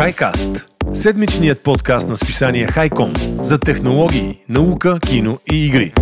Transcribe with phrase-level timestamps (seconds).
[0.00, 0.62] HiCast–
[0.94, 5.92] седмичният подкаст на списание Хайком за технологии, наука, кино и игри.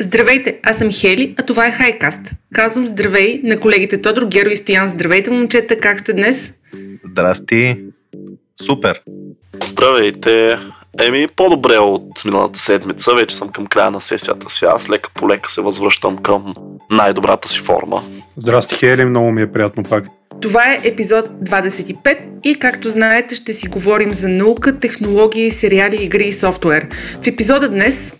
[0.00, 2.20] Здравейте, аз съм Хели, а това е Хайкаст.
[2.54, 4.88] Казвам здравей на колегите Тодор, Геро и Стоян.
[4.88, 6.52] Здравейте, момчета, как сте днес?
[7.10, 7.76] Здрасти.
[8.62, 9.00] Супер.
[9.66, 10.58] Здравейте.
[11.00, 13.14] Еми, по-добре от миналата седмица.
[13.14, 14.64] Вече съм към края на сесията си.
[14.64, 16.54] Аз лека по лека се възвръщам към
[16.90, 18.02] най-добрата си форма.
[18.36, 19.04] Здрасти, Хели.
[19.04, 20.04] Много ми е приятно пак.
[20.40, 26.24] Това е епизод 25 и както знаете ще си говорим за наука, технологии, сериали, игри
[26.24, 26.86] и софтуер.
[27.22, 28.14] В епизода днес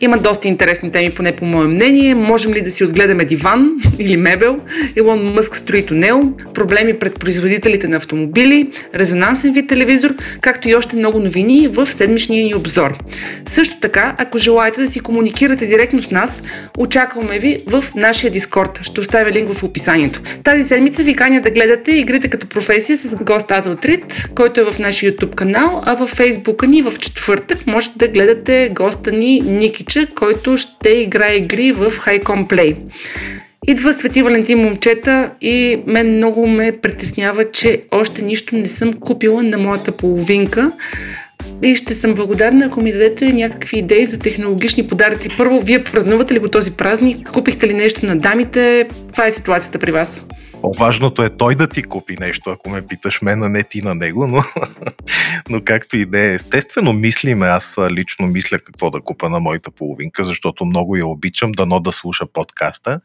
[0.00, 2.14] има доста интересни теми, поне по мое мнение.
[2.14, 4.60] Можем ли да си отгледаме диван или мебел?
[4.96, 10.96] Илон Мъск строи тунел, проблеми пред производителите на автомобили, резонансен вид телевизор, както и още
[10.96, 12.98] много новини в седмичния ни обзор.
[13.46, 16.42] Също така, ако желаете да си комуникирате директно с нас,
[16.78, 18.78] очакваме ви в нашия Дискорд.
[18.82, 20.20] Ще оставя линк в описанието.
[20.44, 24.78] Тази седмица ви каня да гледате игрите като професия с гост Adult който е в
[24.78, 29.84] нашия YouTube канал, а във Фейсбука ни в четвъртък можете да гледате госта ни Ники
[29.88, 32.76] Митича, който ще играе игри в Highcom Play.
[33.66, 39.42] Идва Свети Валентин момчета и мен много ме притеснява, че още нищо не съм купила
[39.42, 40.72] на моята половинка.
[41.62, 45.36] И ще съм благодарна, ако ми дадете някакви идеи за технологични подаръци.
[45.36, 47.30] Първо, вие празнувате ли го този празник?
[47.32, 48.88] Купихте ли нещо на дамите?
[49.06, 50.24] Каква е ситуацията при вас?
[50.60, 53.94] По-важното е той да ти купи нещо, ако ме питаш мен, а не ти на
[53.94, 54.42] него, но,
[55.48, 56.34] но както и да е.
[56.34, 61.52] Естествено, мислиме, аз лично мисля какво да купа на моята половинка, защото много я обичам,
[61.52, 63.00] дано да слуша подкаста.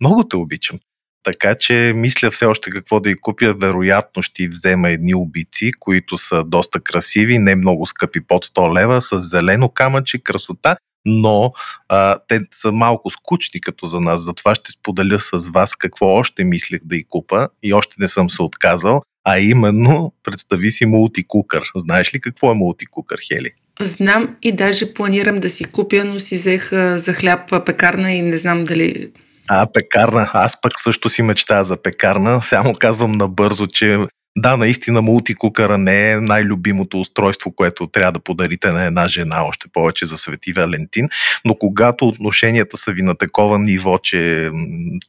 [0.00, 0.78] Много те обичам.
[1.22, 3.54] Така че мисля все още какво да й купя.
[3.60, 9.02] Вероятно ще взема едни обици, които са доста красиви, не много скъпи, под 100 лева,
[9.02, 11.52] с зелено камъче, красота но
[11.88, 14.22] а, те са малко скучни като за нас.
[14.22, 18.30] Затова ще споделя с вас какво още мислех да и купа и още не съм
[18.30, 21.62] се отказал, а именно, представи си мултикукър.
[21.76, 23.50] Знаеш ли какво е мултикукър, Хели?
[23.80, 28.36] Знам и даже планирам да си купя, но си взех за хляб пекарна и не
[28.36, 29.10] знам дали
[29.54, 30.30] а, пекарна.
[30.32, 32.42] Аз пък също си мечтая за пекарна.
[32.42, 33.98] Само казвам набързо, че
[34.36, 39.68] да, наистина мултикукъра не е най-любимото устройство, което трябва да подарите на една жена, още
[39.72, 41.08] повече за Свети Валентин,
[41.44, 44.50] но когато отношенията са ви на такова ниво, че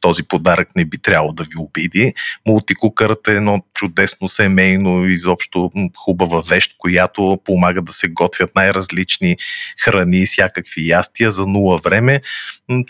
[0.00, 2.14] този подарък не би трябвало да ви обиди,
[2.46, 9.36] мултикукърът е едно чудесно семейно, изобщо хубава вещ, която помага да се готвят най-различни
[9.84, 12.20] храни и всякакви ястия за нула време.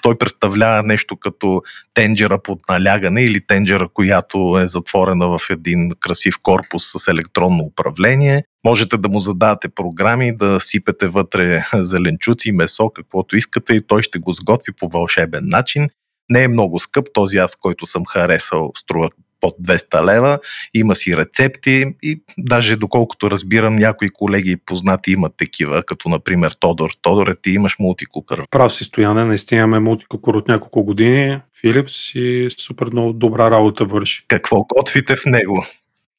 [0.02, 1.62] Той представлява нещо като
[1.94, 7.64] тенджера под налягане или тенджера, която е затворена в един красив красив корпус с електронно
[7.64, 8.44] управление.
[8.64, 14.18] Можете да му задавате програми, да сипете вътре зеленчуци, месо, каквото искате и той ще
[14.18, 15.88] го сготви по вълшебен начин.
[16.30, 20.38] Не е много скъп, този аз, който съм харесал, струва под 200 лева,
[20.74, 26.52] има си рецепти и даже доколкото разбирам, някои колеги и познати имат такива, като например
[26.60, 26.90] Тодор.
[27.02, 28.42] Тодор, ти имаш мултикукър.
[28.50, 33.84] Прав си стояне, наистина имаме мултикукър от няколко години, Филипс и супер много добра работа
[33.84, 34.24] върши.
[34.28, 35.64] Какво готвите в него?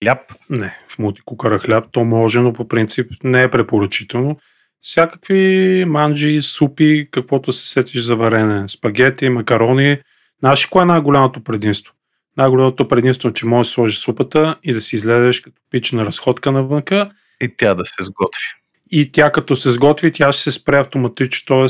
[0.06, 0.20] Хляб?
[0.50, 4.38] Не, в мултикукъра хляб то може, но по принцип не е препоръчително.
[4.82, 9.98] Всякакви манджи, супи, каквото се сетиш за варене, спагети, макарони.
[10.40, 11.94] Знаеш кое е най-голямото предимство?
[12.38, 16.52] Най-голямото предимство е, че можеш да сложиш супата и да си излезеш като пична разходка
[16.52, 17.10] навънка.
[17.42, 18.46] И тя да се сготви.
[18.92, 21.68] И тя като се сготви, тя ще се спре автоматично, т.е.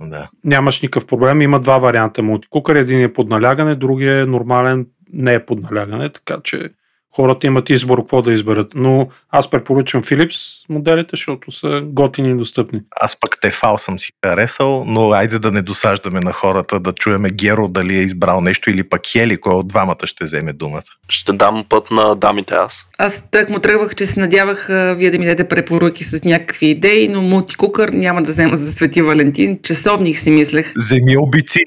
[0.00, 0.30] Да.
[0.44, 1.42] нямаш никакъв проблем.
[1.42, 2.76] Има два варианта мултикукър.
[2.76, 6.70] Един е под налягане, другия е нормален, не е под налягане, така че
[7.16, 8.72] хората имат избор какво да изберат.
[8.74, 12.80] Но аз препоръчвам Philips моделите, защото са готини и достъпни.
[13.00, 17.30] Аз пък Тефал съм си харесал, но айде да не досаждаме на хората, да чуеме
[17.30, 20.82] Геро дали е избрал нещо или пък Хели, кой от двамата ще вземе думата.
[21.08, 22.86] Ще дам път на дамите аз.
[22.98, 24.66] Аз так му тръгвах, че се надявах
[24.96, 29.02] вие да ми дадете препоръки с някакви идеи, но мултикукър няма да взема за Свети
[29.02, 29.58] Валентин.
[29.62, 30.72] Часовник си мислех.
[30.76, 31.60] Земи обици.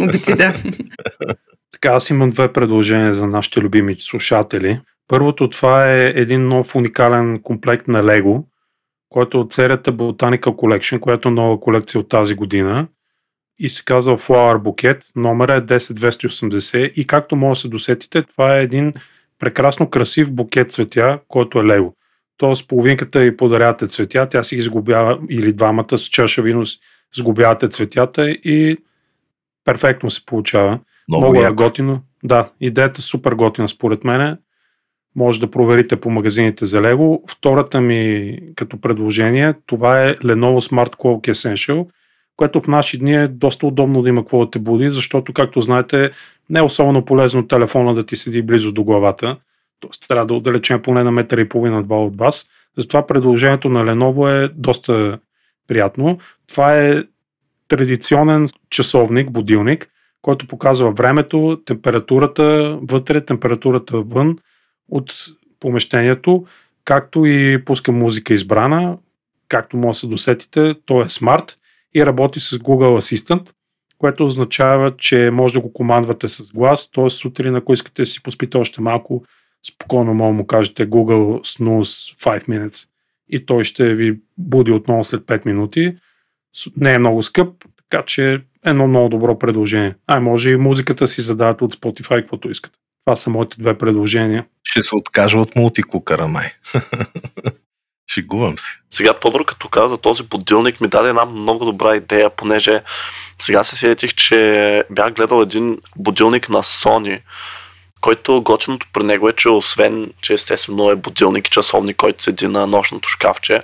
[0.00, 0.54] Обици, да.
[1.74, 4.80] Така, аз имам две предложения за нашите любими слушатели.
[5.08, 8.44] Първото това е един нов уникален комплект на Лего,
[9.08, 12.86] който е от серията Botanical Collection, която е нова колекция от тази година
[13.58, 15.04] и се казва Flower Bouquet.
[15.16, 18.92] Номера е 10280 и както може да се досетите, това е един
[19.38, 21.94] прекрасно красив букет цветя, който е Лего.
[22.36, 26.62] Тоест половинката и подарявате цветя, тя си ги сгубява или двамата с чаша вино
[27.14, 28.76] сгубявате цветята и
[29.64, 30.78] перфектно се получава.
[31.08, 32.00] Много, Много е готино.
[32.24, 34.38] Да, идеята е супер готина според мен.
[35.16, 37.22] Може да проверите по магазините за Лего.
[37.28, 41.86] Втората ми като предложение, това е Lenovo Smart Clock Essential,
[42.36, 45.60] което в наши дни е доста удобно да има какво да те буди, защото, както
[45.60, 46.10] знаете,
[46.50, 49.36] не е особено полезно телефона да ти седи близо до главата.
[49.80, 52.48] Тоест, трябва да отдалечем поне на метър и половина-два от вас.
[52.78, 55.18] Затова предложението на Lenovo е доста
[55.68, 56.18] приятно.
[56.48, 57.02] Това е
[57.68, 59.88] традиционен часовник, будилник,
[60.24, 64.38] който показва времето, температурата вътре, температурата вън
[64.88, 65.12] от
[65.60, 66.46] помещението,
[66.84, 68.98] както и пуска музика избрана,
[69.48, 71.58] както може да се досетите, той е смарт
[71.94, 73.52] и работи с Google Assistant,
[73.98, 77.10] което означава, че може да го командвате с глас, т.е.
[77.10, 79.24] сутрин, ако искате да си поспите още малко,
[79.66, 82.88] спокойно може му кажете Google Snooze 5 minutes
[83.28, 85.94] и той ще ви буди отново след 5 минути.
[86.76, 89.94] Не е много скъп, така че едно много добро предложение.
[90.06, 92.78] Ай, може и музиката си задават от Spotify, каквото искате.
[93.06, 94.46] Това са моите две предложения.
[94.62, 96.50] Ще се откажа от мултикукъра, май.
[98.14, 98.68] Шегувам се.
[98.90, 102.82] Сега Тодор, като каза този будилник, ми даде една много добра идея, понеже
[103.38, 107.20] сега се сетих, че бях гледал един будилник на Sony,
[108.00, 112.48] който готиното при него е, че освен, че естествено е будилник и часовник, който седи
[112.48, 113.60] на нощното шкафче,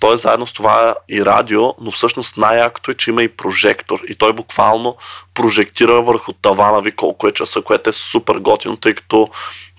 [0.00, 4.00] той е заедно с това и радио, но всъщност най-якото е, че има и прожектор.
[4.08, 4.96] И той буквално
[5.34, 9.30] прожектира върху тавана ви колко е часа, което е супер готино, тъй като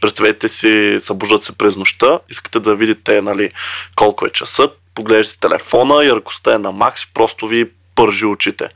[0.01, 3.51] представете си, събуждат се през нощта, искате да видите нали,
[3.95, 7.69] колко е часът, поглеждате телефона, яркостта е на макс просто ви
[8.01, 8.69] пържи очите.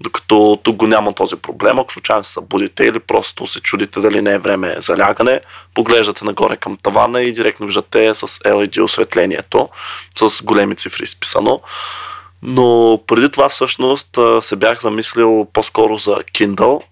[0.00, 4.22] Докато тук го няма този проблем, ако случайно се събудите или просто се чудите дали
[4.22, 5.40] не е време за лягане,
[5.74, 9.68] поглеждате нагоре към тавана и директно виждате с LED осветлението,
[10.18, 11.60] с големи цифри изписано.
[12.42, 16.82] Но преди това всъщност се бях замислил по-скоро за Kindle,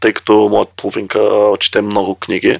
[0.00, 2.58] тъй като моят половинка чете много книги.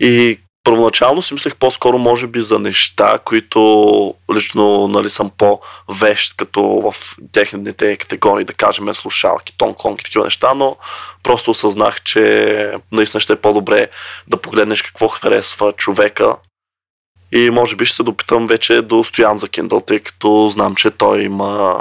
[0.00, 6.62] И първоначално си мислех по-скоро може би за неща, които лично нали, съм по-вещ, като
[6.62, 6.94] в
[7.32, 10.76] техните категории, да кажем слушалки, тон, клонки, такива неща, но
[11.22, 13.88] просто осъзнах, че наистина ще е по-добре
[14.28, 16.36] да погледнеш какво харесва човека
[17.32, 20.90] и може би ще се допитам вече до Стоян за Kindle, тъй като знам, че
[20.90, 21.80] той има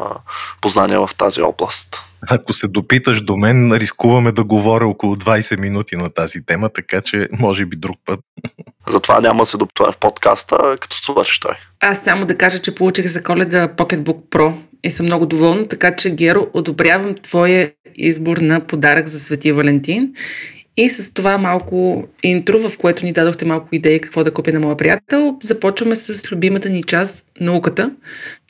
[0.62, 2.04] познания в тази област.
[2.30, 7.02] Ако се допиташ до мен, рискуваме да говоря около 20 минути на тази тема, така
[7.02, 8.20] че може би друг път.
[8.88, 11.56] Затова няма да се допитваме в подкаста, като свършиш той.
[11.80, 15.96] Аз само да кажа, че получих за коледа Pocketbook Pro и съм много доволна, така
[15.96, 20.14] че Геро, одобрявам твоя избор на подарък за Свети Валентин
[20.78, 24.60] и с това малко интро, в което ни дадохте малко идеи какво да купя на
[24.60, 27.92] моя приятел, започваме с любимата ни част науката.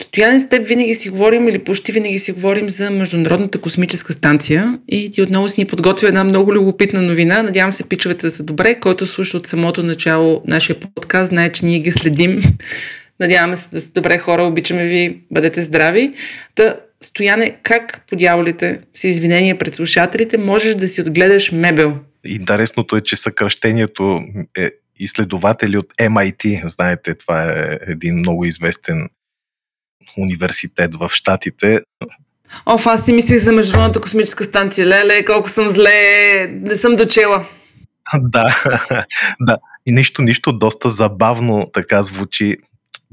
[0.01, 4.79] Стояне с теб винаги си говорим или почти винаги си говорим за Международната космическа станция
[4.87, 7.43] и ти отново си ни подготвя една много любопитна новина.
[7.43, 8.75] Надявам се пичовете да са добре.
[8.75, 12.41] Който слуша от самото начало нашия подкаст, знае, че ние ги следим.
[13.19, 16.13] Надяваме се да сте добре хора, обичаме ви, бъдете здрави.
[16.55, 22.95] Та, Стояне, как по дяволите, с извинение пред слушателите, можеш да си отгледаш мебел Интересното
[22.95, 24.21] е, че съкръщението
[24.57, 26.67] е изследователи от MIT.
[26.67, 29.09] Знаете, това е един много известен
[30.17, 31.81] университет в Штатите.
[32.65, 34.87] Оф, аз си мислих за Международната космическа станция.
[34.87, 37.45] Леле, колко съм зле, не съм дочела.
[38.19, 38.63] Да,
[39.39, 39.57] да.
[39.85, 42.57] И нищо, нищо доста забавно така звучи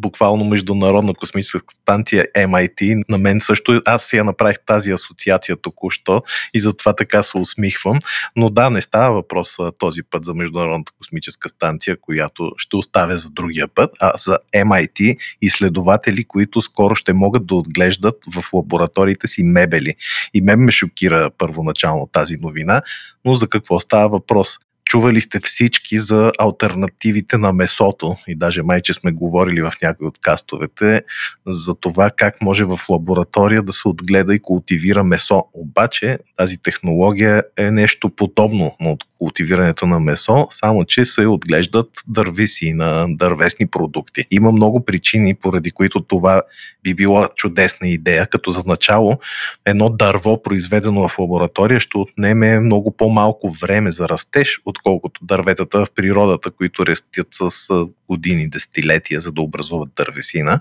[0.00, 3.04] буквално Международна космическа станция MIT.
[3.08, 6.22] На мен също, аз си я направих тази асоциация току-що
[6.54, 7.98] и затова така се усмихвам.
[8.36, 13.30] Но да, не става въпрос този път за Международната космическа станция, която ще оставя за
[13.30, 19.42] другия път, а за MIT изследователи, които скоро ще могат да отглеждат в лабораториите си
[19.42, 19.94] мебели.
[20.34, 22.82] И мен ме шокира първоначално тази новина,
[23.24, 24.58] но за какво става въпрос?
[24.90, 30.18] Чували сте всички за альтернативите на месото и даже майче сме говорили в някои от
[30.20, 31.02] кастовете
[31.46, 35.44] за това как може в лаборатория да се отгледа и култивира месо.
[35.52, 42.72] Обаче тази технология е нещо подобно на култивирането на месо, само че се отглеждат дървеси
[42.72, 44.24] на дървесни продукти.
[44.30, 46.42] Има много причини, поради които това
[46.82, 49.18] би била чудесна идея, като за начало
[49.66, 55.90] едно дърво, произведено в лаборатория, ще отнеме много по-малко време за растеж, отколкото дърветата в
[55.94, 57.70] природата, които растят с
[58.08, 60.60] години, десетилетия, за да образуват дървесина,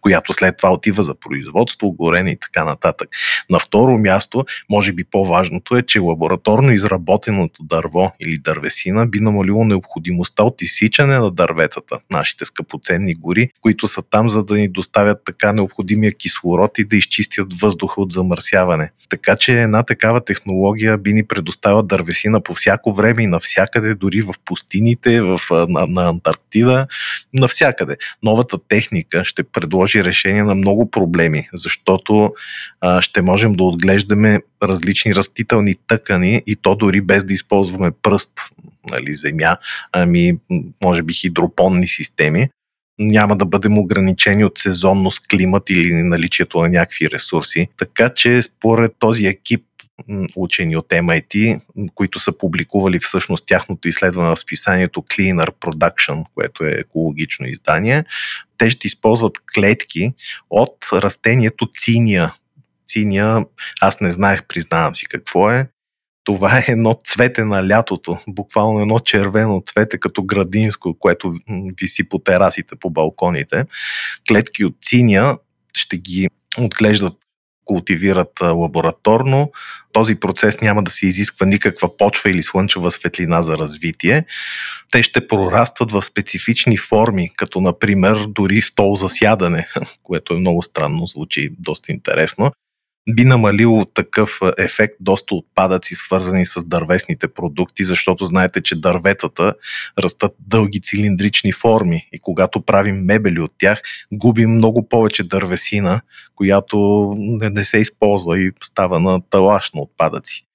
[0.00, 3.08] която след това отива за производство, горене и така нататък.
[3.50, 9.64] На второ място, може би по-важното е, че лабораторно изработеното дърво или дървесина би намалило
[9.64, 15.18] необходимостта от изсичане на дърветата, нашите скъпоценни гори, които са там, за да ни доставят
[15.24, 18.90] така необходимия кислород и да изчистят въздуха от замърсяване.
[19.08, 23.59] Така че една такава технология би ни предоставила дървесина по всяко време и на всяко
[23.60, 26.86] навсякъде, дори в пустините, в, на, на Антарктида,
[27.34, 27.96] навсякъде.
[28.22, 32.32] Новата техника ще предложи решение на много проблеми, защото
[32.80, 38.32] а, ще можем да отглеждаме различни растителни тъкани и то дори без да използваме пръст,
[38.90, 39.56] нали, земя,
[39.92, 40.38] ами
[40.84, 42.48] може би хидропонни системи
[43.00, 47.68] няма да бъдем ограничени от сезонност, климат или наличието на някакви ресурси.
[47.78, 49.64] Така че според този екип
[50.36, 51.60] учени от MIT,
[51.94, 58.04] които са публикували всъщност тяхното изследване в списанието Cleaner Production, което е екологично издание,
[58.58, 60.12] те ще използват клетки
[60.50, 62.34] от растението циния.
[62.88, 63.44] Циния,
[63.80, 65.68] аз не знаех, признавам си какво е.
[66.24, 71.34] Това е едно цвете на лятото, буквално едно червено цвете като градинско, което
[71.80, 73.64] виси по терасите, по балконите.
[74.28, 75.36] Клетки от циния
[75.74, 77.14] ще ги отглеждат
[77.64, 79.52] култивират лабораторно.
[79.92, 84.24] Този процес няма да се изисква никаква почва или слънчева светлина за развитие.
[84.90, 89.66] Те ще прорастват в специфични форми, като например дори стол за сядане,
[90.02, 92.52] което е много странно, звучи доста интересно
[93.08, 99.54] би намалило такъв ефект доста отпадъци, свързани с дървесните продукти, защото знаете, че дърветата
[99.98, 106.00] растат дълги цилиндрични форми и когато правим мебели от тях, губим много повече дървесина,
[106.34, 110.46] която не, се използва и става на талаш на отпадъци.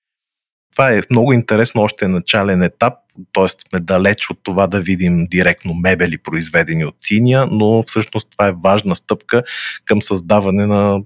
[0.71, 2.93] Това е много интересно, още начален етап,
[3.33, 3.49] т.е.
[3.49, 8.55] сме далеч от това да видим директно мебели, произведени от циния, но всъщност това е
[8.63, 9.43] важна стъпка
[9.85, 11.01] към създаване на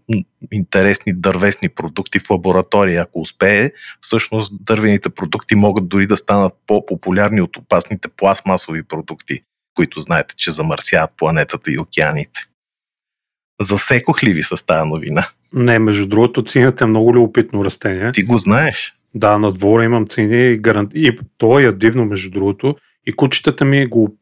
[0.52, 3.02] интересни дървесни продукти в лаборатория.
[3.02, 9.42] Ако успее, всъщност дървените продукти могат дори да станат по-популярни от опасните пластмасови продукти,
[9.76, 12.40] които знаете, че замърсяват планетата и океаните.
[13.62, 15.28] Засекох ли ви с тази новина?
[15.54, 18.12] Не, между другото, цинята е много любопитно растение.
[18.12, 18.99] Ти го знаеш?
[19.16, 20.92] Да, на двора имам цени и, гарант...
[20.94, 22.76] и то е дивно, между другото.
[23.06, 24.18] И кучетата ми го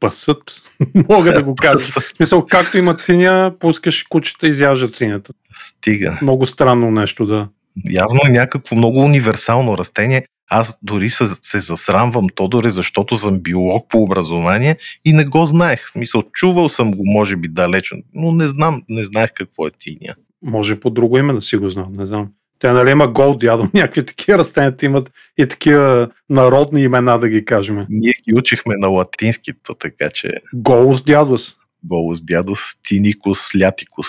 [0.00, 0.62] пасат,
[1.08, 1.84] мога да го кажа.
[2.16, 5.32] Смисъл, както има циня, пускаш кучета и изяжда цинята.
[5.54, 6.18] Стига.
[6.22, 7.46] Много странно нещо, да.
[7.90, 10.26] Явно е някакво много универсално растение.
[10.50, 15.86] Аз дори се, се засрамвам Тодоре, защото съм биолог по образование и не го знаех.
[15.94, 20.14] Мисъл, чувал съм го, може би, далечно, но не знам, не знаех какво е циня.
[20.42, 22.28] Може по друго име да си го знам, не знам.
[22.60, 27.44] Тя нали има гол дядо, някакви такива растения имат и такива народни имена, да ги
[27.44, 27.86] кажем.
[27.88, 30.32] Ние ги учихме на латинскито, така че...
[30.54, 31.54] Голос дядос.
[31.84, 34.06] Голос дядос, циникус, лятикус.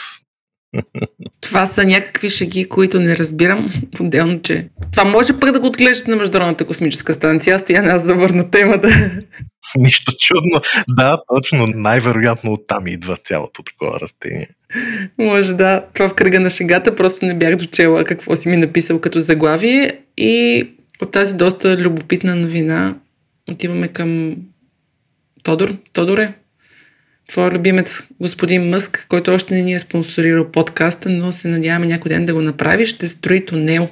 [1.41, 3.71] Това са някакви шеги, които не разбирам.
[3.99, 7.55] Отделно, че това може пък да го отглеждат на Международната космическа станция.
[7.55, 8.87] Аз стоя аз да върна темата.
[9.77, 10.61] Нищо чудно.
[10.89, 11.67] Да, точно.
[11.67, 14.49] Най-вероятно оттам идва цялото такова растение.
[15.17, 15.85] Може да.
[15.93, 16.95] Това в кръга на шегата.
[16.95, 19.91] Просто не бях дочела какво си ми написал като заглавие.
[20.17, 20.67] И
[21.01, 22.95] от тази доста любопитна новина
[23.51, 24.35] отиваме към
[25.43, 25.77] Тодор.
[25.93, 26.33] Тодоре,
[27.27, 32.09] твой любимец господин Мъск, който още не ни е спонсорирал подкаста, но се надяваме някой
[32.09, 33.89] ден да го направи, ще строи тунел.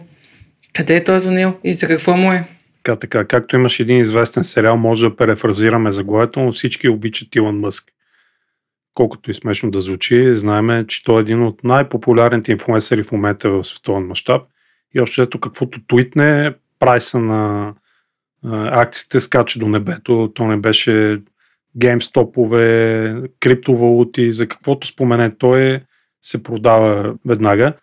[0.74, 2.44] Къде е този тунел и за какво му е?
[2.84, 3.26] Така, така.
[3.26, 7.84] Както имаш един известен сериал, може да перефразираме заглавието, но всички обичат Илон Мъск.
[9.00, 13.50] Колкото и смешно да звучи, знаеме, че той е един от най-популярните инфлуенсъри в момента
[13.50, 14.42] в световен мащаб.
[14.96, 17.74] И още ето каквото твитне, прайса на
[18.72, 20.32] акциите скача до небето.
[20.34, 21.22] То не беше
[21.78, 25.80] геймстопове, криптовалути, за каквото спомене той
[26.22, 27.74] се продава веднага.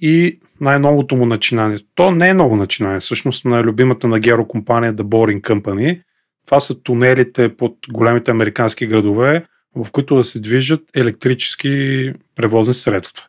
[0.00, 4.94] И най-новото му начинание, то не е ново начинание, всъщност на любимата на Геро компания
[4.94, 6.02] The Boring Company.
[6.46, 9.44] Това са тунелите под големите американски градове,
[9.76, 13.26] в които да се движат електрически превозни средства.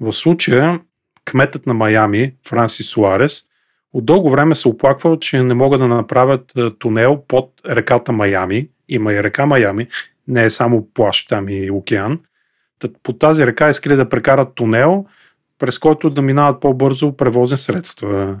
[0.00, 0.80] В случая
[1.24, 3.42] кметът на Майами, Франсис Суарес,
[3.92, 9.12] от дълго време се оплаквал, че не могат да направят тунел под реката Майами, има
[9.12, 9.88] и река Майами,
[10.28, 12.20] не е само плащ там и океан.
[13.02, 15.06] По тази река искали да прекарат тунел,
[15.58, 18.38] през който да минават по-бързо превозни средства.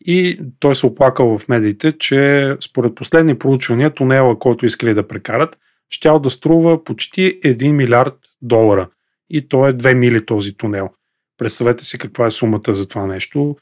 [0.00, 5.58] И той се оплакал в медиите, че според последни проучвания тунела, който искали да прекарат,
[5.90, 8.88] щял да струва почти 1 милиард долара.
[9.30, 10.90] И то е 2 мили този тунел.
[11.38, 13.56] Представете си каква е сумата за това нещо.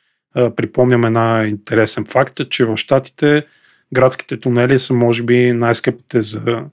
[0.56, 3.47] Припомням една интересен факт, че в Штатите
[3.95, 6.64] градските тунели са може би най-скъпите за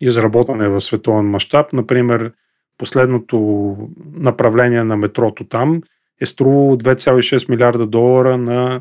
[0.00, 1.72] изработване в световен мащаб.
[1.72, 2.32] Например,
[2.78, 3.76] последното
[4.12, 5.82] направление на метрото там
[6.20, 8.80] е струвало 2,6 милиарда долара на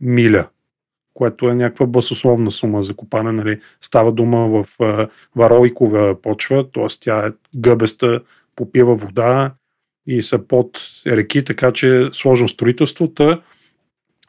[0.00, 0.48] миля,
[1.14, 3.32] което е някаква басословна сума за купане.
[3.32, 3.60] Нали.
[3.80, 4.66] Става дума в
[5.36, 6.86] варойкова почва, т.е.
[7.00, 8.20] тя е гъбеста,
[8.56, 9.54] попива вода
[10.06, 13.42] и са под реки, така че сложно строителството.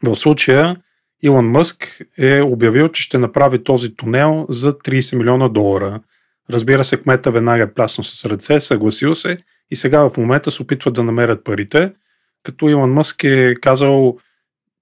[0.03, 0.77] В случая
[1.23, 5.99] Илон Мъск е обявил, че ще направи този тунел за 30 милиона долара.
[6.49, 9.37] Разбира се, кмета веднага е плясно с ръце, съгласил се
[9.71, 11.93] и сега в момента се опитват да намерят парите,
[12.43, 14.17] като Илон Мъск е казал,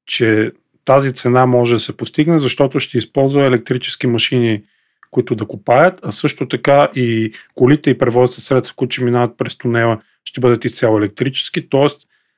[0.05, 0.51] че
[0.85, 4.63] тази цена може да се постигне, защото ще използва електрически машини,
[5.11, 9.57] които да копаят, а също така и колите и превозните средства, които ще минават през
[9.57, 11.87] тунела, ще бъдат изцяло електрически, т.е.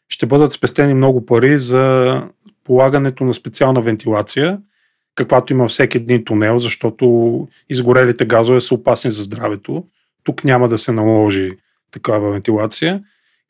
[0.09, 2.21] ще бъдат спестени много пари за
[2.63, 4.59] полагането на специална вентилация,
[5.15, 9.83] каквато има всеки един тунел, защото изгорелите газове са опасни за здравето.
[10.23, 11.51] Тук няма да се наложи
[11.91, 13.03] такава вентилация.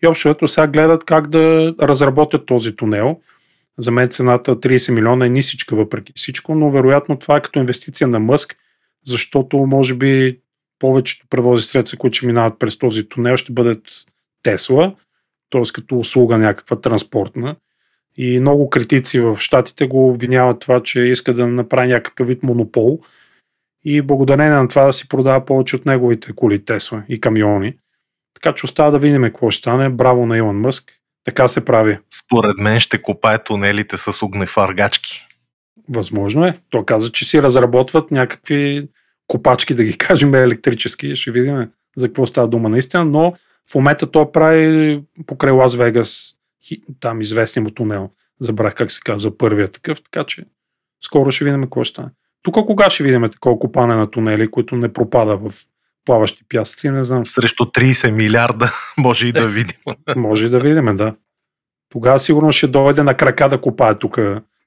[0.04, 3.20] И общо сега гледат как да разработят този тунел.
[3.80, 8.08] За мен цената 30 милиона е нисичка въпреки всичко, но вероятно това е като инвестиция
[8.08, 8.56] на Мъск,
[9.06, 10.40] защото може би
[10.80, 13.82] повечето превози средства, които ще минават през този тунел, ще бъдат
[14.44, 14.96] Тесла,
[15.50, 15.62] т.е.
[15.74, 17.56] като услуга някаква транспортна.
[18.18, 23.00] И много критици в Штатите го обвиняват това, че иска да направи някакъв вид монопол
[23.86, 27.78] и благодарение на това да си продава повече от неговите коли Тесла и камиони.
[28.34, 29.90] Така че остава да видим какво ще стане.
[29.90, 30.92] Браво на Илон Мъск.
[31.24, 32.00] Така се прави.
[32.14, 35.26] Според мен ще копае тунелите с огнефаргачки.
[35.90, 36.54] Възможно е.
[36.70, 38.90] Той каза, че си разработват някакви
[39.28, 41.16] копачки, да ги кажем електрически.
[41.16, 43.34] Ще видим за какво става дума наистина, но
[43.72, 46.34] в момента той прави покрай Лас Вегас
[47.00, 48.10] там известния му тунел.
[48.40, 50.46] Забрах как се казва първият такъв, така че
[51.04, 52.10] скоро ще видим какво ще стане.
[52.44, 55.52] Тук кога ще видим такова копане на тунели, които не пропада в
[56.06, 57.26] плаващи пясъци, не знам.
[57.26, 59.78] Срещу 30 милиарда може и да видим.
[60.16, 61.16] може и да видим, да.
[61.90, 64.20] Тогава сигурно ще дойде на крака да копае тук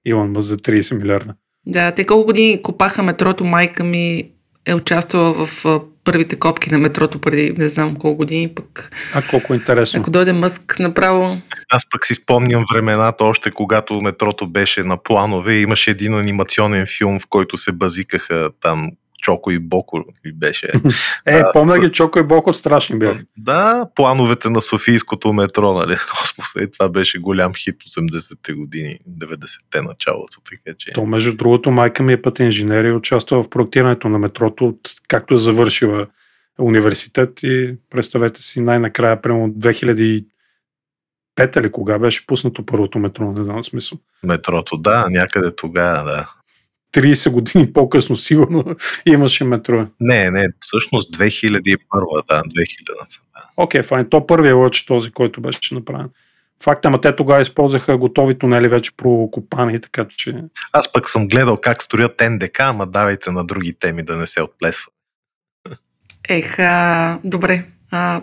[0.05, 1.35] Илон Мъс за 30 милиарда.
[1.67, 4.31] Да, те колко години копаха метрото, майка ми
[4.67, 5.65] е участвала в
[6.05, 8.91] първите копки на метрото преди не знам колко години пък.
[9.15, 10.01] А колко интересно.
[10.01, 11.39] Ако дойде Мъск направо...
[11.69, 17.19] Аз пък си спомням времената, още когато метрото беше на планове, имаше един анимационен филм,
[17.19, 18.91] в който се базикаха там
[19.27, 20.05] Чоко и Боко
[20.35, 20.73] беше.
[21.27, 23.25] Е, помня ги, Чоко и Боко страшни бяха.
[23.37, 25.97] Да, плановете на Софийското метро, нали?
[26.11, 30.93] Космоса и това беше голям хит 80-те години, 90-те началото, така че.
[30.93, 34.81] То, между другото, майка ми е път инженер и участва в проектирането на метрото, от,
[35.09, 36.07] както е завършила
[36.59, 40.25] университет и представете си най-накрая, прямо 2005
[41.59, 43.99] или кога беше пуснато първото метро, не знам смисъл.
[44.23, 46.31] Метрото, да, някъде тогава, да.
[46.95, 48.65] 30 години по-късно сигурно
[49.07, 49.87] имаше метро.
[50.01, 51.79] Не, не, всъщност 2001,
[52.29, 52.87] да, 2000.
[52.87, 53.49] Да.
[53.57, 54.11] Окей, okay, файн.
[54.11, 56.11] То първият лъч този, който беше направен.
[56.63, 60.35] Факт ама те тогава използваха готови тунели вече прокопани, така че...
[60.73, 64.43] Аз пък съм гледал как строят НДК, ама давайте на други теми да не се
[64.43, 64.93] отплесва.
[66.29, 67.65] Ех, а, добре.
[67.91, 68.23] А,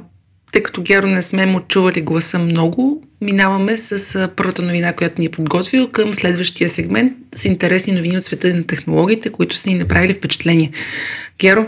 [0.54, 5.26] тъй като Геро не сме му чували гласа много, минаваме с първата новина, която ни
[5.26, 9.76] е подготвил към следващия сегмент с интересни новини от света на технологиите, които са ни
[9.76, 10.72] направили впечатление.
[11.40, 11.66] Геро,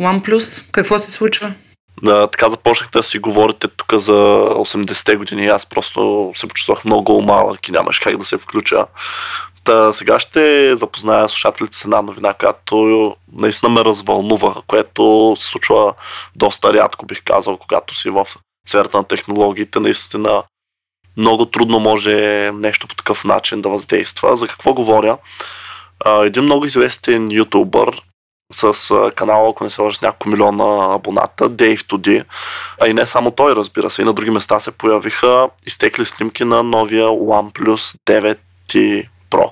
[0.00, 1.54] OnePlus, какво се случва?
[2.02, 5.46] Да, така започнахте да си говорите тук за 80-те години.
[5.46, 8.84] Аз просто се почувствах много малък и нямаш как да се включа.
[9.64, 15.94] Та, сега ще запозная слушателите с една новина, която наистина ме развълнува, което се случва
[16.36, 18.26] доста рядко, бих казал, когато си в
[18.68, 19.80] сферата на технологиите.
[19.80, 20.42] Наистина
[21.16, 24.36] много трудно може нещо по такъв начин да въздейства.
[24.36, 25.18] За какво говоря?
[26.06, 28.02] Един много известен ютубър
[28.52, 32.24] с канала, ако не се лъжа, с няколко милиона абоната, Dave 2D.
[32.80, 36.44] А и не само той, разбира се, и на други места се появиха изтекли снимки
[36.44, 39.50] на новия OnePlus 9T Pro.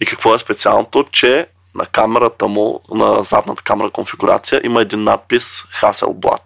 [0.00, 1.04] И какво е специалното?
[1.12, 6.40] Че на камерата му, на задната камера конфигурация, има един надпис Hasselblad.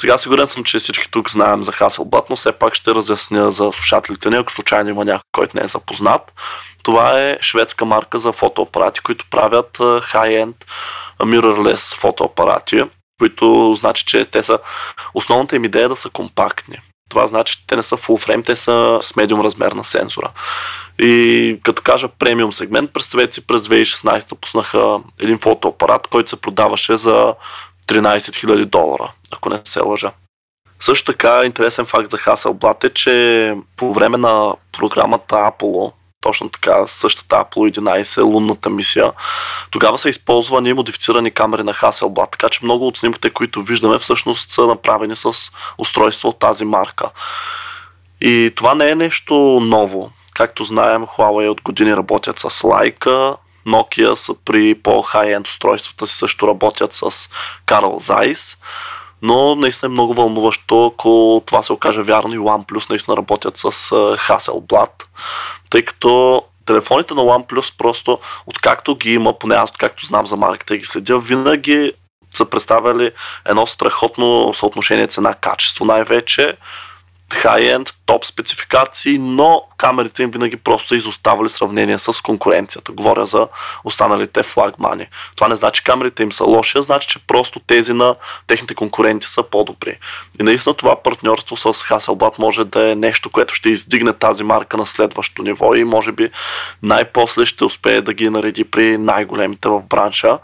[0.00, 3.72] Сега сигурен съм, че всички тук знаем за Hasselblad, но все пак ще разясня за
[3.72, 6.32] слушателите ни, ако случайно има някой, който не е запознат.
[6.82, 10.54] Това е шведска марка за фотоапарати, които правят high-end
[11.20, 12.82] mirrorless фотоапарати,
[13.18, 14.58] които значи, че те са...
[15.14, 16.78] Основната им идея е да са компактни.
[17.10, 20.30] Това значи, че те не са full frame, те са с медиум размер на сензора.
[21.02, 26.96] И като кажа премиум сегмент, представете си през 2016 пуснаха един фотоапарат, който се продаваше
[26.96, 27.34] за
[27.88, 30.12] 13 000 долара, ако не се лъжа.
[30.80, 36.86] Също така интересен факт за Hasselblad е, че по време на програмата Apollo, точно така
[36.86, 39.12] същата Apollo 11, лунната мисия,
[39.70, 44.50] тогава са използвани модифицирани камери на Hasselblad, така че много от снимките, които виждаме, всъщност
[44.50, 45.32] са направени с
[45.78, 47.10] устройство от тази марка.
[48.20, 50.10] И това не е нещо ново.
[50.34, 56.48] Както знаем, Huawei от години работят с Leica, Nokia са при по-хай-енд устройствата си също
[56.48, 57.10] работят с
[57.66, 58.58] Carl Zeiss,
[59.22, 63.70] но наистина е много вълнуващо, ако това се окаже вярно и OnePlus наистина работят с
[64.16, 64.90] Hasselblad,
[65.70, 70.74] тъй като телефоните на OnePlus просто, откакто ги има, поне аз откакто знам за марката
[70.74, 71.92] и ги следя, винаги
[72.34, 73.10] са представили
[73.44, 75.84] едно страхотно съотношение цена-качество.
[75.84, 76.56] Най-вече
[77.32, 82.92] хай-енд, топ спецификации, но камерите им винаги просто са изоставали сравнение с конкуренцията.
[82.92, 83.48] Говоря за
[83.84, 85.06] останалите флагмани.
[85.36, 88.14] Това не значи камерите им са лоши, а значи, че просто тези на
[88.46, 89.98] техните конкуренти са по-добри.
[90.40, 94.76] И наистина това партньорство с Hasselblad може да е нещо, което ще издигне тази марка
[94.76, 96.30] на следващото ниво и може би
[96.82, 100.38] най-после ще успее да ги нареди при най-големите в бранша.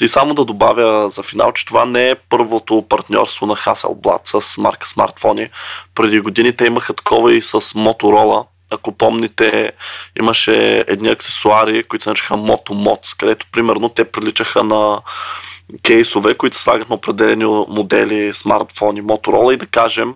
[0.00, 4.58] И само да добавя за финал, че това не е първото партньорство на Hasselblad с
[4.58, 5.48] марка смартфони.
[5.94, 8.46] Преди години те имаха такова и с Motorola.
[8.70, 9.72] Ако помните,
[10.18, 15.00] имаше едни аксесуари, които се наричаха Moto Mods, където примерно те приличаха на
[15.82, 20.14] кейсове, които слагат на определени модели смартфони Motorola и да кажем,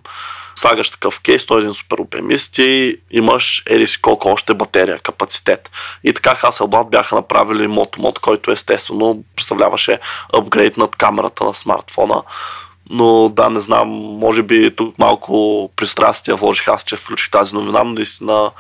[0.59, 4.99] слагаш такъв кейс, той е един супер обемист и имаш ели си колко още батерия,
[4.99, 5.71] капацитет.
[6.05, 9.99] И така Hasselblad бяха направили Motomod, който естествено представляваше
[10.35, 12.23] апгрейд над камерата на смартфона.
[12.91, 17.85] Но да, не знам, може би тук малко пристрастия вложих аз, че включих тази новина,
[17.85, 18.51] но наистина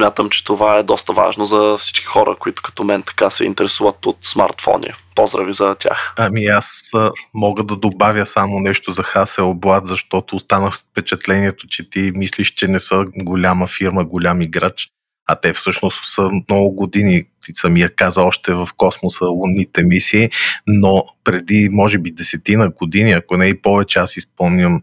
[0.00, 4.06] смятам, че това е доста важно за всички хора, които като мен така се интересуват
[4.06, 4.92] от смартфони.
[5.14, 6.14] Поздрави за тях.
[6.18, 6.90] Ами аз
[7.34, 12.68] мога да добавя само нещо за Hasselblad, защото останах с впечатлението, че ти мислиш, че
[12.68, 14.88] не са голяма фирма, голям играч,
[15.26, 20.30] а те всъщност са много години, ти самия каза още в космоса, лунните мисии,
[20.66, 24.82] но преди може би десетина години, ако не и повече, аз изпомням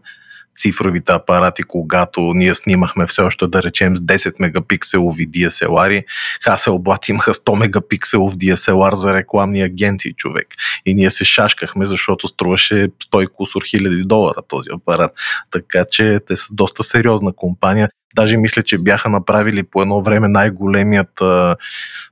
[0.58, 6.04] цифровите апарати, когато ние снимахме все още да речем с 10 мегапикселови DSLR,
[6.46, 10.46] Hasselblad имаха 100 мегапикселов DSLR за рекламни агенции човек.
[10.86, 15.12] И ние се шашкахме, защото струваше 100 кусор хиляди долара този апарат.
[15.50, 17.88] Така че те са доста сериозна компания.
[18.16, 21.56] Даже мисля, че бяха направили по едно време най-големият а,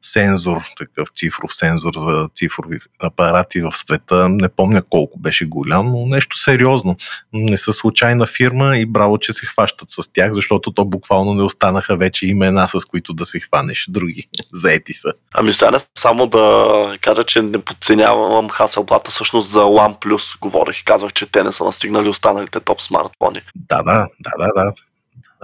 [0.02, 4.28] сензор, такъв цифров сензор за цифрови апарати в света.
[4.28, 6.96] Не помня колко беше голям, но нещо сериозно.
[7.32, 11.42] Не са случайна фирма и браво, че се хващат с тях, защото то буквално не
[11.42, 13.86] останаха вече имена, с които да се хванеш.
[13.88, 15.12] Други заети са.
[15.34, 20.84] Ами стане само да кажа, че не подценявам Hasselblad, всъщност за OnePlus говорих.
[20.84, 23.40] Казах, че те не са настигнали останалите топ смартфони.
[23.54, 24.72] Да, да, да, да, да.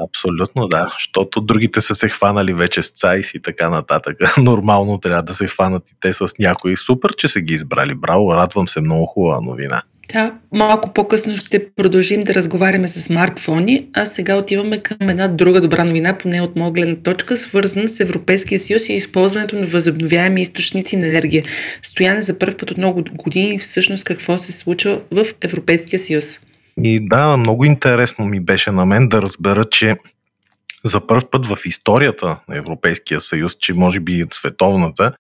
[0.01, 4.17] Абсолютно да, защото другите са се хванали вече с цайс и така нататък.
[4.39, 6.77] Нормално трябва да се хванат и те с някои.
[6.77, 7.95] Супер, че са ги избрали.
[7.95, 9.83] Браво, радвам се, много хубава новина.
[10.13, 15.61] Да, малко по-късно ще продължим да разговаряме за смартфони, а сега отиваме към една друга
[15.61, 20.41] добра новина, поне от моя гледна точка, свързана с Европейския съюз и използването на възобновяеми
[20.41, 21.45] източници на енергия.
[21.83, 26.41] Стояне за първ път от много години всъщност какво се случва в Европейския съюз.
[26.77, 29.97] И да, много интересно ми беше на мен да разбера, че
[30.85, 35.13] за първ път в историята на Европейския съюз, че може би и световната,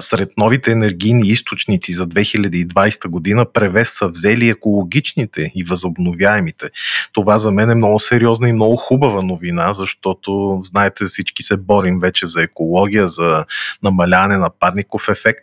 [0.00, 6.70] сред новите енергийни източници за 2020 година превес са взели екологичните и възобновяемите.
[7.12, 11.98] Това за мен е много сериозна и много хубава новина, защото, знаете, всички се борим
[11.98, 13.44] вече за екология, за
[13.82, 15.40] намаляване на парников ефект.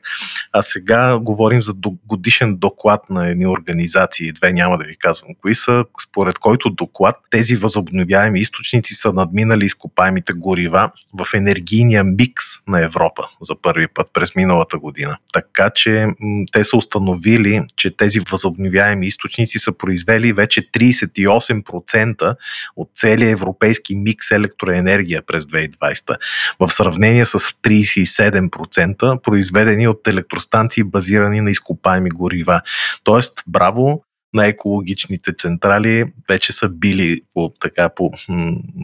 [0.53, 1.73] А сега говорим за
[2.07, 7.15] годишен доклад на едни организации, две няма да ви казвам кои са, според който доклад
[7.29, 14.07] тези възобновяеми източници са надминали изкопаемите горива в енергийния микс на Европа за първи път
[14.13, 15.17] през през миналата година.
[15.33, 22.35] Така че м- те са установили, че тези възобновяеми източници са произвели вече 38%
[22.75, 26.17] от целия европейски микс електроенергия през 2020,
[26.59, 32.61] в сравнение с 37% произведени от електростанции базирани на изкопаеми горива.
[33.03, 38.11] Тоест, браво на екологичните централи вече са били по, така, по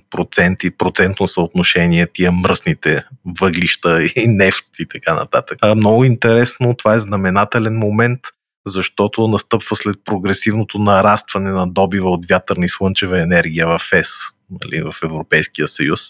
[0.10, 3.04] проценти, процентно съотношение тия мръсните
[3.40, 5.58] въглища и нефт и така нататък.
[5.62, 8.20] А, много интересно, това е знаменателен момент,
[8.68, 14.10] защото настъпва след прогресивното нарастване на добива от вятърни слънчева енергия в ЕС,
[14.50, 16.02] нали, в Европейския съюз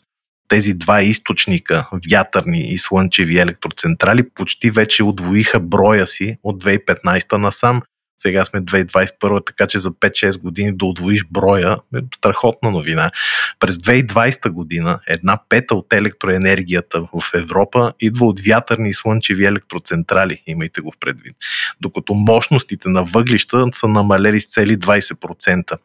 [0.48, 7.82] тези два източника, вятърни и слънчеви електроцентрали, почти вече удвоиха броя си от 2015 насам
[8.18, 13.12] сега сме 2021, така че за 5-6 години да удвоиш броя е страхотна новина.
[13.60, 20.44] През 2020 година една пета от електроенергията в Европа идва от вятърни и слънчеви електроцентрали,
[20.48, 21.36] имайте го в предвид.
[21.82, 25.78] Докато мощностите на въглища са намалели с цели 20%.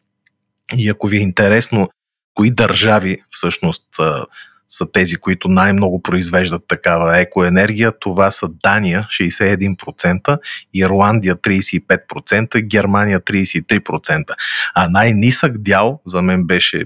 [0.76, 1.88] И ако ви е интересно
[2.34, 3.84] кои държави всъщност
[4.70, 7.92] са тези, които най-много произвеждат такава екоенергия.
[8.00, 10.38] Това са Дания 61%,
[10.74, 14.24] Ирландия 35%, Германия 33%.
[14.74, 16.84] А най-нисък дял за мен беше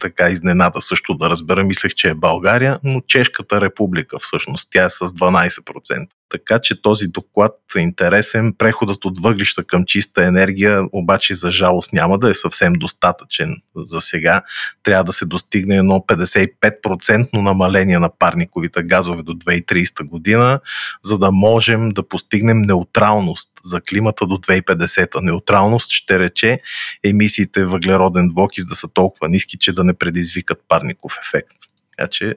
[0.00, 1.64] така изненада също да разбера.
[1.64, 4.68] Мислех, че е България, но Чешката република всъщност.
[4.72, 6.06] Тя е с 12%.
[6.30, 8.54] Така че този доклад е интересен.
[8.58, 14.00] Преходът от въглища към чиста енергия обаче за жалост няма да е съвсем достатъчен за
[14.00, 14.42] сега.
[14.82, 20.60] Трябва да се достигне едно 55% намаление на парниковите газове до 2030 година,
[21.02, 25.20] за да можем да постигнем неутралност за климата до 2050.
[25.22, 26.60] Неутралност ще рече
[27.04, 31.56] емисиите въглероден двокис да са толкова ниски, че да не предизвикат парников ефект.
[31.96, 32.34] Така че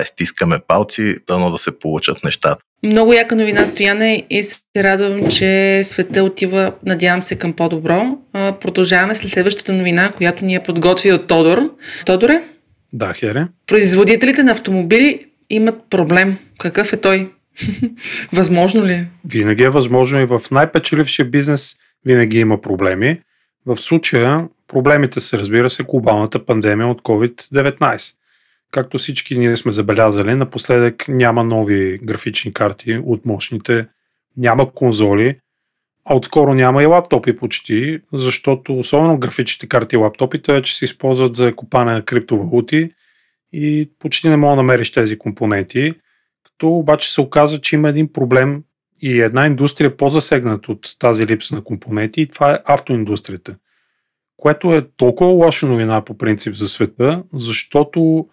[0.00, 2.62] е, стискаме палци, дано да се получат нещата.
[2.82, 8.18] Много яка новина, Стояне, и се радвам, че света отива, надявам се, към по-добро.
[8.32, 11.70] Продължаваме след следващата новина, която ни е подготвил Тодор.
[12.06, 12.42] Тодоре?
[12.92, 13.46] Да, Хере.
[13.66, 16.38] Производителите на автомобили имат проблем.
[16.58, 17.30] Какъв е той?
[18.32, 19.08] възможно ли е?
[19.24, 23.20] Винаги е възможно и в най-печелившия бизнес винаги има проблеми.
[23.66, 28.14] В случая проблемите се разбира се глобалната пандемия от COVID-19.
[28.70, 33.86] Както всички ние сме забелязали, напоследък няма нови графични карти от мощните,
[34.36, 35.38] няма конзоли,
[36.04, 41.34] а отскоро няма и лаптопи почти, защото особено графичните карти и лаптопите вече се използват
[41.34, 42.90] за купане на криптовалути
[43.52, 45.94] и почти не мога да намериш тези компоненти.
[46.44, 48.62] Като обаче се оказа, че има един проблем
[49.02, 53.56] и една индустрия по-засегнат от тази липса на компоненти и това е автоиндустрията.
[54.36, 58.28] Което е толкова лоша новина по принцип за света, защото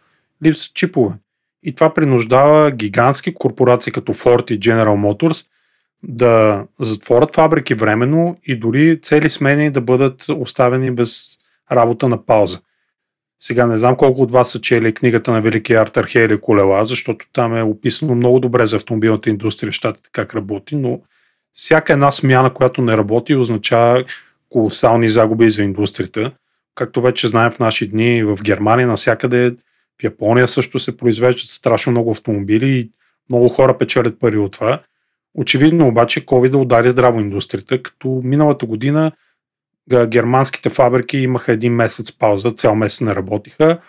[0.45, 1.15] липсват чипове.
[1.63, 5.47] И това принуждава гигантски корпорации като Ford и General Motors
[6.03, 11.37] да затворят фабрики временно и дори цели смени да бъдат оставени без
[11.71, 12.59] работа на пауза.
[13.39, 17.25] Сега не знам колко от вас са чели книгата на великия Артър Хейли Колела, защото
[17.33, 21.01] там е описано много добре за автомобилната индустрия, щатите как работи, но
[21.53, 24.05] всяка една смяна, която не работи, означава
[24.49, 26.31] колосални загуби за индустрията.
[26.75, 29.55] Както вече знаем в наши дни в Германия, навсякъде
[30.01, 32.91] в Япония също се произвеждат страшно много автомобили и
[33.29, 34.81] много хора печелят пари от това.
[35.33, 39.11] Очевидно обаче COVID да удари здраво индустрията, като миналата година
[40.07, 43.79] германските фабрики имаха един месец пауза, цял месец не работиха.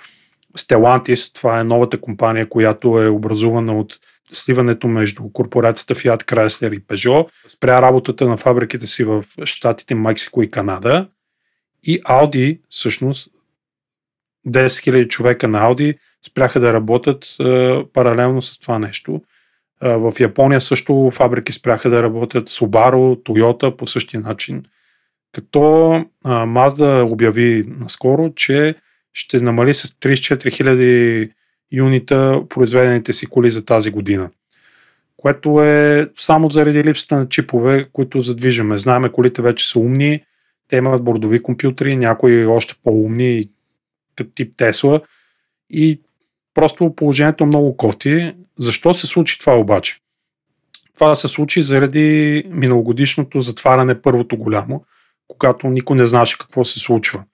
[0.58, 3.98] Stellantis, това е новата компания, която е образувана от
[4.32, 7.28] сливането между корпорацията Fiat Chrysler и Peugeot.
[7.48, 11.08] Спря работата на фабриките си в щатите Мексико и Канада.
[11.84, 13.30] И Audi, всъщност,
[14.48, 19.22] 10 000 човека на Audi спряха да работят а, паралелно с това нещо.
[19.80, 24.62] В Япония също фабрики спряха да работят Subaru, Toyota по същия начин.
[25.32, 25.92] Като
[26.24, 28.74] а, Mazda обяви наскоро, че
[29.12, 31.30] ще намали с 34 000
[31.72, 34.30] юнита произведените си коли за тази година.
[35.16, 38.78] Което е само заради липсата на чипове, които задвижаме.
[38.78, 40.22] Знаеме, колите вече са умни,
[40.68, 43.48] те имат бордови компютри, някои още по-умни,
[44.24, 45.00] тип Тесла.
[45.70, 46.00] И
[46.54, 48.34] просто положението е много кофти.
[48.58, 49.96] Защо се случи това обаче?
[50.94, 54.84] Това се случи заради миналогодишното затваряне първото голямо,
[55.28, 57.24] когато никой не знаеше какво се случва.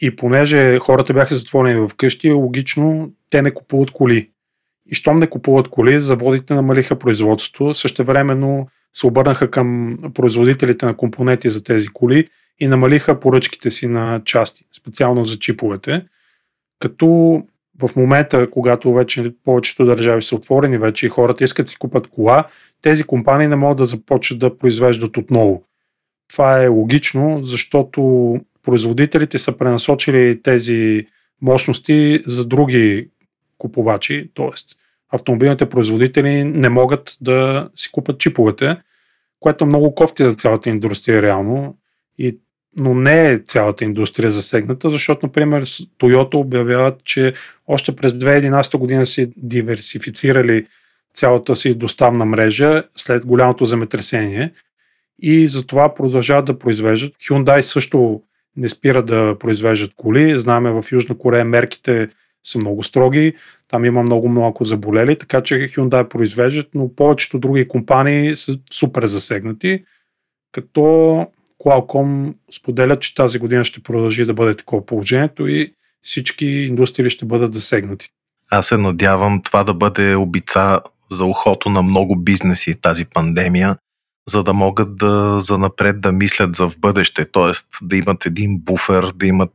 [0.00, 4.30] И понеже хората бяха затворени в къщи, логично те не купуват коли.
[4.86, 11.50] И щом не купуват коли, заводите намалиха производството, същевременно се обърнаха към производителите на компоненти
[11.50, 16.04] за тези коли и намалиха поръчките си на части, специално за чиповете.
[16.78, 17.42] Като
[17.82, 22.44] в момента, когато вече повечето държави са отворени вече и хората искат си купат кола,
[22.82, 25.64] тези компании не могат да започнат да произвеждат отново.
[26.28, 28.00] Това е логично, защото
[28.62, 31.06] производителите са пренасочили тези
[31.42, 33.08] мощности за други
[33.58, 34.48] купувачи, т.е.
[35.10, 38.76] автомобилните производители не могат да си купат чиповете,
[39.40, 41.76] което много кофти за цялата индустрия реално
[42.18, 42.38] и
[42.76, 47.34] но не е цялата индустрия засегната, защото, например, Toyota обявяват, че
[47.66, 50.66] още през 2011 година си диверсифицирали
[51.14, 54.52] цялата си доставна мрежа след голямото земетресение
[55.22, 57.14] и затова продължават да произвеждат.
[57.14, 58.22] Hyundai също
[58.56, 60.38] не спира да произвеждат коли.
[60.38, 62.08] Знаеме в Южна Корея мерките
[62.44, 63.34] са много строги,
[63.68, 69.06] там има много малко заболели, така че Hyundai произвеждат, но повечето други компании са супер
[69.06, 69.84] засегнати,
[70.52, 71.26] като
[71.64, 77.24] Qualcomm споделят, че тази година ще продължи да бъде такова положението и всички индустрии ще
[77.24, 78.08] бъдат засегнати.
[78.50, 83.76] Аз се надявам това да бъде обица за ухото на много бизнеси тази пандемия,
[84.28, 87.52] за да могат да занапред да мислят за в бъдеще, т.е.
[87.82, 89.54] да имат един буфер, да имат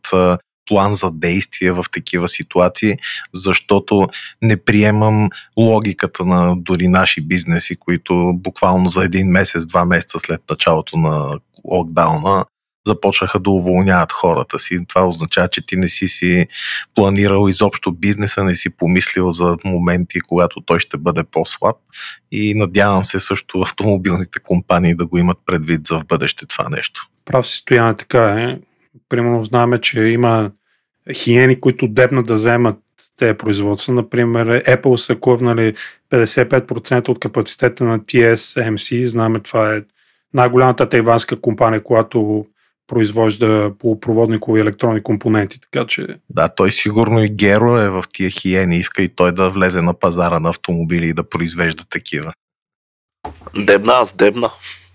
[0.65, 2.97] план за действие в такива ситуации,
[3.33, 4.07] защото
[4.41, 10.41] не приемам логиката на дори наши бизнеси, които буквално за един месец, два месеца след
[10.49, 12.45] началото на локдауна
[12.87, 14.79] започнаха да уволняват хората си.
[14.87, 16.47] Това означава, че ти не си си
[16.95, 21.75] планирал изобщо бизнеса, не си помислил за моменти, когато той ще бъде по-слаб.
[22.31, 27.07] И надявам се също автомобилните компании да го имат предвид за в бъдеще това нещо.
[27.25, 28.70] Прав си стояне така е.
[29.09, 30.51] Примерно знаем, че има
[31.13, 32.77] хиени, които дебнат да вземат
[33.17, 33.93] тези производства.
[33.93, 35.73] Например, Apple са клъвнали
[36.09, 39.05] 55% от капацитета на TSMC.
[39.05, 39.81] Знаем, това е
[40.33, 42.45] най-голямата тайванска компания, която
[42.87, 46.07] произвожда полупроводникови електронни компоненти, така че...
[46.29, 49.93] Да, той сигурно и Геро е в тия хиени, иска и той да влезе на
[49.93, 52.31] пазара на автомобили и да произвежда такива.
[53.55, 54.51] Дебна, аз дебна.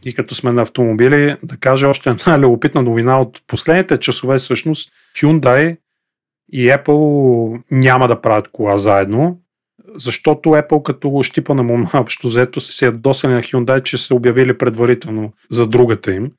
[0.07, 4.93] И като сме на автомобили, да кажа още една любопитна новина от последните часове, всъщност
[5.17, 5.77] Hyundai
[6.53, 9.41] и Apple няма да правят кола заедно,
[9.95, 14.59] защото Apple като щипа на му общо взето се ядосали на Hyundai, че са обявили
[14.59, 16.33] предварително за другата им.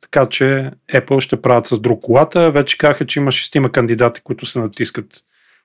[0.00, 2.50] Така че Apple ще правят с друг колата.
[2.50, 5.06] Вече казаха, че има шестима кандидати, които се натискат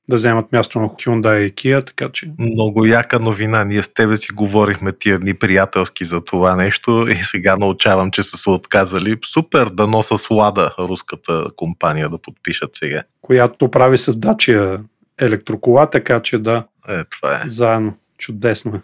[0.09, 2.31] да вземат място на Hyundai и Kia, така че...
[2.39, 3.63] Много яка новина.
[3.63, 8.23] Ние с тебе си говорихме тия дни приятелски за това нещо и сега научавам, че
[8.23, 9.17] са се отказали.
[9.25, 13.03] Супер да носа Слада, руската компания, да подпишат сега.
[13.21, 14.81] Която прави с Dacia
[15.21, 16.65] електрокола, така че да.
[16.89, 17.49] Е, това е.
[17.49, 17.93] Заедно.
[18.17, 18.81] Чудесно е.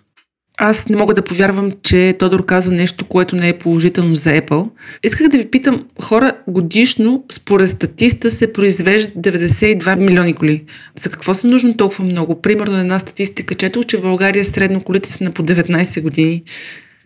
[0.63, 4.69] Аз не мога да повярвам, че Тодор каза нещо, което не е положително за Apple.
[5.03, 10.63] Исках да ви питам, хора, годишно, според статиста, се произвеждат 92 милиони коли.
[10.99, 12.41] За какво са нужно толкова много?
[12.41, 16.43] Примерно една статистика, чето, че в България средно колите са на по 19 години.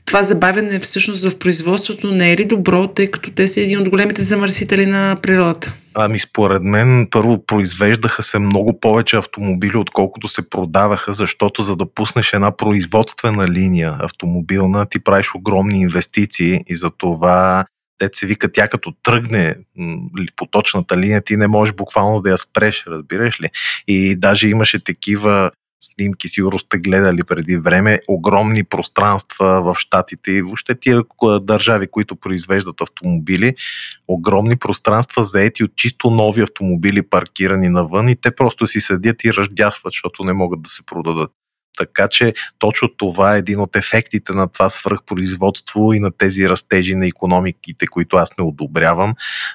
[0.06, 3.90] Това забавяне всъщност в производството не е ли добро, тъй като те са един от
[3.90, 5.74] големите замърсители на природата?
[5.94, 11.94] Ами според мен първо произвеждаха се много повече автомобили, отколкото се продаваха, защото за да
[11.94, 17.66] пуснеш една производствена линия автомобилна, ти правиш огромни инвестиции и за това
[17.98, 19.56] те се вика, тя като тръгне
[20.36, 23.50] по точната линия, ти не можеш буквално да я спреш, разбираш ли?
[23.88, 30.42] И даже имаше такива снимки, сигурно сте гледали преди време, огромни пространства в Штатите и
[30.42, 31.04] въобще тия
[31.42, 33.56] държави, които произвеждат автомобили,
[34.08, 39.34] огромни пространства заети от чисто нови автомобили, паркирани навън и те просто си седят и
[39.34, 41.32] ръждясват, защото не могат да се продадат.
[41.78, 46.96] Така че точно това е един от ефектите на това свръхпроизводство и на тези растежи
[46.96, 49.14] на економиките, които аз не одобрявам.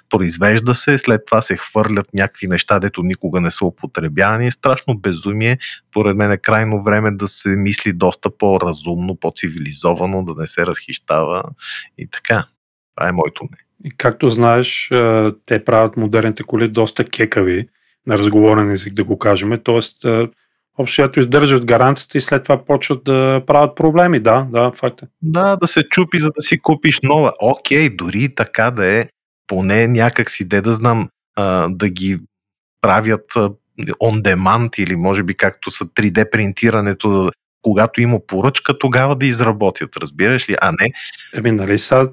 [0.09, 4.47] Произвежда се, след това се хвърлят някакви неща, дето никога не са употребявани.
[4.47, 5.59] Е страшно безумие.
[5.93, 11.43] Поред мен е крайно време да се мисли доста по-разумно, по-цивилизовано, да не се разхищава
[11.99, 12.47] и така.
[12.97, 13.57] Това е моето не.
[13.85, 14.89] И както знаеш,
[15.47, 17.69] те правят модерните коли доста кекави,
[18.07, 19.59] на разговорен език да го кажем.
[19.65, 20.07] Тоест,
[20.81, 24.21] общото издържат гаранцията и след това почват да правят проблеми.
[24.21, 25.07] Да, да, факт е.
[25.23, 27.33] Да, да се чупи, за да си купиш нова.
[27.43, 29.07] Окей, дори така да е,
[29.47, 32.19] поне някак си, де да знам, а, да ги
[32.81, 33.33] правят
[33.81, 37.31] on demand или може би както са 3D принтирането,
[37.63, 40.93] когато има поръчка, тогава да изработят, разбираш ли, а не.
[41.35, 42.09] Еми, нали са,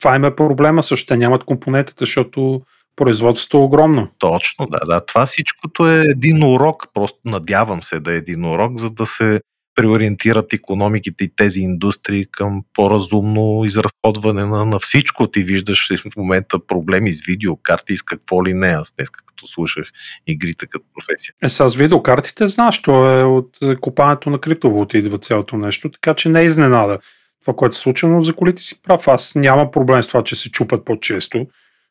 [0.00, 2.62] това им е проблема, също те нямат компонентите, защото
[2.96, 4.08] производството е огромно.
[4.18, 5.06] Точно, да, да.
[5.06, 9.40] Това всичкото е един урок, просто надявам се да е един урок, за да се
[9.76, 15.26] преориентират економиките и тези индустрии към по-разумно изразходване на, на всичко.
[15.26, 18.68] Ти виждаш в момента проблеми с видеокарти с какво ли не.
[18.68, 19.86] Аз днес като слушах
[20.26, 21.34] игрите като професия.
[21.42, 26.28] Е, с видеокартите знаеш, то е от купането на криптовалути идва цялото нещо, така че
[26.28, 26.98] не е изненада
[27.40, 29.08] това, което се случва, но за колите си прав.
[29.08, 31.46] Аз няма проблем с това, че се чупат по-често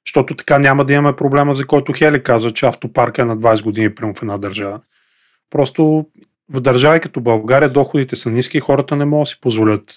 [0.07, 3.63] защото така няма да имаме проблема, за който Хели казва, че автопарк е на 20
[3.63, 4.79] години прямо в една държава.
[5.49, 6.05] Просто
[6.53, 9.93] в държави като България доходите са ниски хората не могат да си позволят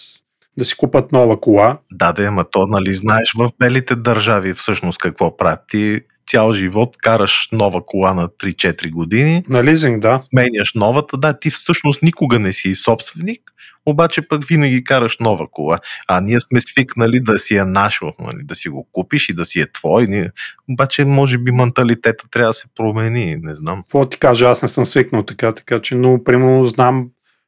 [0.57, 1.77] да си купат нова кола.
[1.91, 5.59] Да, да, ама то, нали, знаеш в белите държави всъщност какво правят.
[5.69, 9.43] Ти цял живот караш нова кола на 3-4 години.
[9.49, 10.19] На лизинг, да.
[10.19, 13.41] Сменяш новата, да, ти всъщност никога не си собственик,
[13.85, 15.79] обаче пък винаги караш нова кола.
[16.07, 19.45] А ние сме свикнали да си е нашо, нали, да си го купиш и да
[19.45, 20.07] си е твой.
[20.07, 20.31] Ние...
[20.69, 23.81] Обаче, може би, менталитета трябва да се промени, не знам.
[23.81, 27.07] Какво ти кажа, аз не съм свикнал така, така че, но, примерно, знам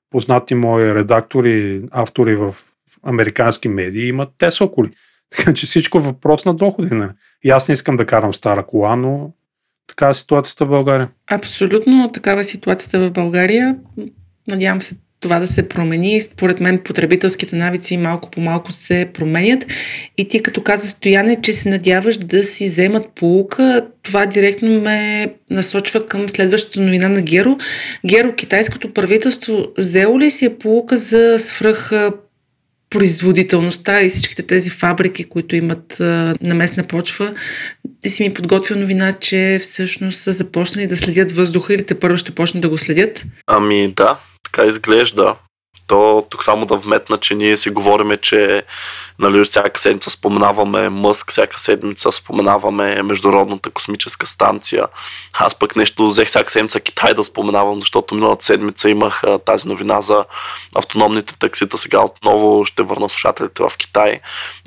[0.10, 2.56] познати мои редактори, автори в
[3.04, 4.90] американски медии имат Тесла коли.
[5.38, 6.96] Така че всичко е въпрос на доходи.
[6.96, 7.10] Не?
[7.44, 9.32] И аз не искам да карам стара кола, но
[9.88, 11.10] така е ситуацията в България.
[11.32, 13.76] Абсолютно такава е ситуацията в България.
[14.48, 16.22] Надявам се това да се промени.
[16.22, 19.66] Според мен потребителските навици малко по малко се променят.
[20.18, 25.28] И ти като каза Стояне, че се надяваш да си вземат полука, това директно ме
[25.50, 27.58] насочва към следващата новина на Геро.
[28.06, 31.92] Геро, китайското правителство взело ли си е полука за свръх
[32.92, 37.34] производителността и всичките тези фабрики, които имат а, наместна почва,
[38.02, 42.18] ти си ми подготвил новина, че всъщност са започнали да следят въздуха или те първо
[42.18, 43.26] ще почнат да го следят?
[43.48, 45.36] Ами да, така изглежда.
[45.92, 48.64] То тук само да вметна, че ние си говориме, че
[49.20, 54.88] нали, всяка седмица споменаваме Мъск, всяка седмица споменаваме Международната космическа станция.
[55.34, 59.68] Аз пък нещо взех всяка седмица Китай да споменавам, защото миналата седмица имах а, тази
[59.68, 60.26] новина за
[60.76, 61.78] автономните таксита.
[61.78, 64.20] Сега отново ще върна слушателите в Китай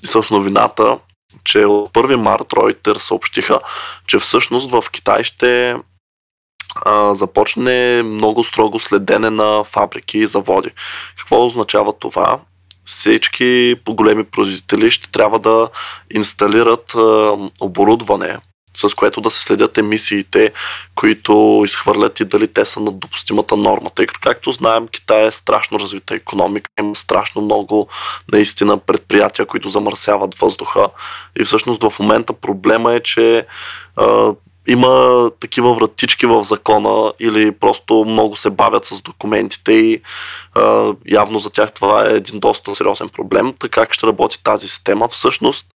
[0.02, 0.98] и с новината,
[1.44, 3.60] че от 1 март Ройтер съобщиха,
[4.06, 5.76] че всъщност в Китай ще
[6.74, 10.70] а, започне много строго следене на фабрики и заводи.
[11.18, 12.40] Какво означава това?
[12.84, 15.68] Всички големи производители ще трябва да
[16.10, 18.38] инсталират а, оборудване,
[18.76, 20.52] с което да се следят емисиите,
[20.94, 23.90] които изхвърлят и дали те са над допустимата норма.
[23.90, 27.88] Тъй като, както знаем, Китай е страшно развита економика, има страшно много
[28.32, 30.88] наистина предприятия, които замърсяват въздуха.
[31.40, 33.46] И всъщност в момента проблема е, че
[33.96, 34.32] а,
[34.68, 40.00] има такива вратички в закона или просто много се бавят с документите и
[41.06, 43.54] явно за тях това е един доста сериозен проблем.
[43.58, 45.08] Така как ще работи тази система?
[45.08, 45.66] Всъщност,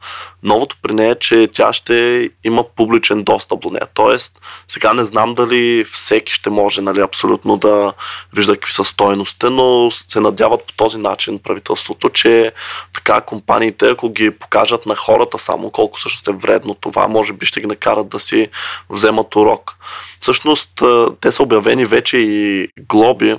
[0.42, 3.86] новото при нея е, че тя ще има публичен достъп до нея.
[3.94, 7.92] Тоест, сега не знам дали всеки ще може нали, абсолютно да
[8.32, 12.52] вижда какви са стоеностите, но се надяват по този начин правителството, че
[12.94, 17.46] така компаниите, ако ги покажат на хората само колко също е вредно това, може би
[17.46, 18.48] ще ги накарат да си
[18.90, 19.76] вземат урок.
[20.20, 20.82] Всъщност,
[21.20, 23.36] те са обявени вече и глоби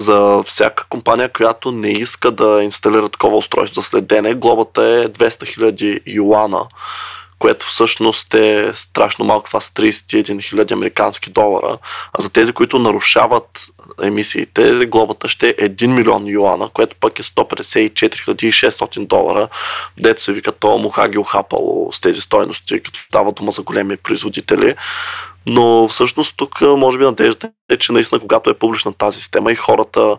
[0.00, 4.34] за всяка компания, която не иска да инсталира такова устройство за следене.
[4.34, 6.66] Глобата е 200 000 юана,
[7.38, 11.78] което всъщност е страшно малко, това са 31 000 американски долара.
[12.12, 13.66] А за тези, които нарушават
[14.02, 19.48] емисиите, глобата ще е 1 милион юана, което пък е 154 600 долара,
[20.00, 23.96] дето се вика то муха ги охапало с тези стойности, като става дума за големи
[23.96, 24.74] производители.
[25.46, 29.54] Но всъщност тук може би надеждата е, че наистина когато е публична тази система и
[29.54, 30.16] хората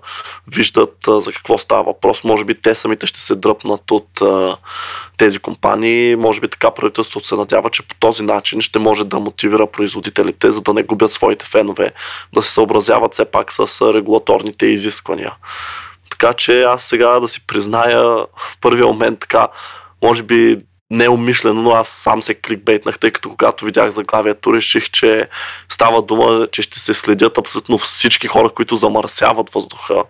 [0.47, 4.21] виждат за какво става въпрос, може би те самите ще се дръпнат от
[5.17, 6.15] тези компании.
[6.15, 10.51] Може би така правителството се надява, че по този начин ще може да мотивира производителите,
[10.51, 11.91] за да не губят своите фенове,
[12.33, 15.33] да се съобразяват все пак с регулаторните изисквания.
[16.09, 18.03] Така че аз сега да си призная
[18.37, 19.47] в първия момент така,
[20.03, 20.59] може би
[20.91, 25.27] неумишлено, но аз сам се кликбейтнах, тъй като когато видях заглавието, реших, че
[25.69, 30.03] става дума, че ще се следят абсолютно всички хора, които замърсяват въздуха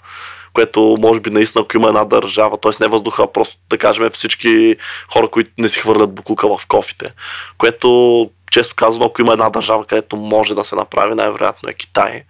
[0.53, 2.71] което може би наистина, ако има една държава, т.е.
[2.79, 4.75] не въздуха, а просто да кажем всички
[5.13, 7.13] хора, които не си хвърлят буклука в кофите,
[7.57, 12.23] което често казано, ако има една държава, където може да се направи, най-вероятно е Китай.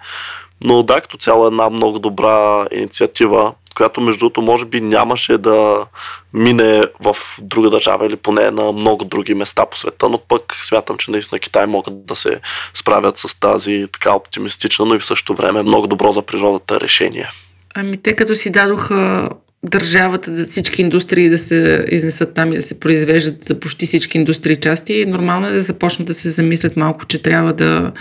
[0.64, 5.38] Но да, като цяло е една много добра инициатива, която между другото може би нямаше
[5.38, 5.86] да
[6.34, 10.98] мине в друга държава или поне на много други места по света, но пък смятам,
[10.98, 12.40] че наистина Китай могат да се
[12.74, 17.30] справят с тази така оптимистична, но и в същото време много добро за природата решение.
[17.76, 19.30] Ами те като си дадоха
[19.70, 24.18] държавата, да всички индустрии да се изнесат там и да се произвеждат за почти всички
[24.18, 27.92] индустрии части, нормално е да започнат да се замислят малко, че трябва да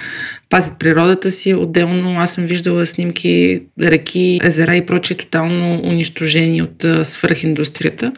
[0.49, 1.55] пазят природата си.
[1.55, 8.13] Отделно аз съм виждала снимки, реки, езера и прочие тотално унищожени от свръхиндустрията.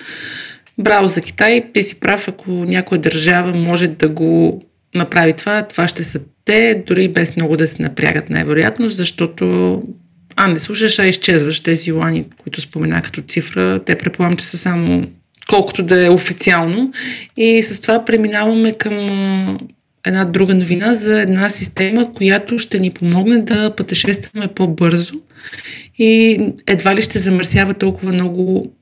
[0.78, 4.62] Браво за Китай, ти си прав, ако някоя държава може да го
[4.95, 9.82] направи това, това ще са те, дори без много да се напрягат най-вероятно, защото
[10.45, 13.80] а, не слушаш, а изчезваш тези юани, които спомена като цифра.
[13.84, 15.07] Те предполагам, че са само
[15.49, 16.93] колкото да е официално.
[17.36, 19.59] И с това преминаваме към
[20.07, 25.14] една друга новина за една система, която ще ни помогне да пътешестваме по-бързо
[25.99, 28.72] и едва ли ще замърсява толкова много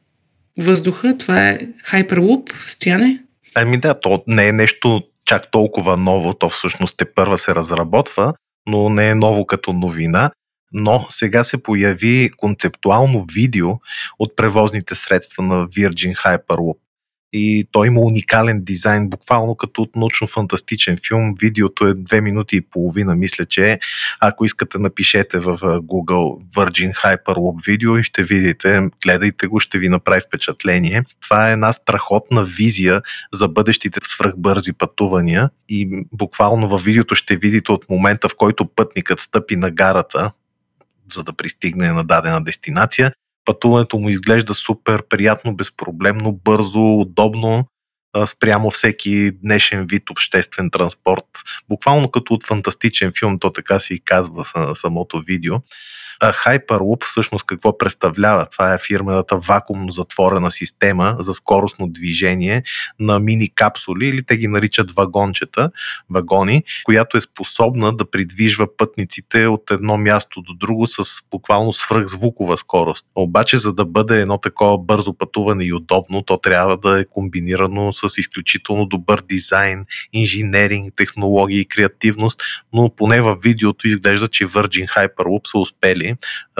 [0.58, 1.18] въздуха.
[1.18, 2.52] Това е Hyperloop.
[2.66, 3.18] Стояне?
[3.54, 8.32] Ами да, то не е нещо чак толкова ново, то всъщност те първа се разработва,
[8.68, 10.30] но не е ново като новина
[10.72, 13.68] но сега се появи концептуално видео
[14.18, 16.76] от превозните средства на Virgin Hyperloop.
[17.32, 21.34] И той има уникален дизайн, буквално като от научно-фантастичен филм.
[21.40, 23.78] Видеото е 2 минути и половина, мисля, че
[24.20, 29.88] ако искате напишете в Google Virgin Hyperloop видео и ще видите, гледайте го, ще ви
[29.88, 31.04] направи впечатление.
[31.20, 33.02] Това е една страхотна визия
[33.32, 39.20] за бъдещите свръхбързи пътувания и буквално във видеото ще видите от момента, в който пътникът
[39.20, 40.32] стъпи на гарата,
[41.12, 43.12] за да пристигне на дадена дестинация.
[43.44, 47.66] Пътуването му изглежда супер приятно, безпроблемно, бързо, удобно
[48.26, 51.24] спрямо всеки днешен вид обществен транспорт.
[51.68, 54.44] Буквално като от фантастичен филм, то така си казва
[54.74, 55.54] самото видео.
[56.20, 58.46] Hyperloop всъщност какво представлява?
[58.46, 62.62] Това е фирмената вакуумно затворена система за скоростно движение
[62.98, 65.70] на мини капсули или те ги наричат вагончета,
[66.10, 72.56] вагони, която е способна да придвижва пътниците от едно място до друго с буквално свръхзвукова
[72.56, 73.06] скорост.
[73.14, 77.92] Обаче, за да бъде едно такова бързо пътуване и удобно, то трябва да е комбинирано
[77.92, 82.42] с изключително добър дизайн, инженеринг, технологии и креативност,
[82.72, 86.09] но поне в видеото изглежда, че Virgin Hyperloop са успели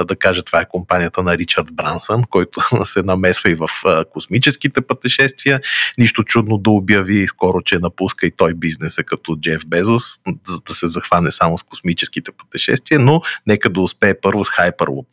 [0.06, 3.68] да кажа това е компанията на Ричард Брансън, който се намесва и в
[4.10, 5.60] космическите пътешествия.
[5.98, 10.04] Нищо чудно да обяви скоро, че напуска и той бизнеса като Джеф Безос,
[10.46, 15.06] за да се захване само с космическите пътешествия, но нека да успее първо с Hyperloop.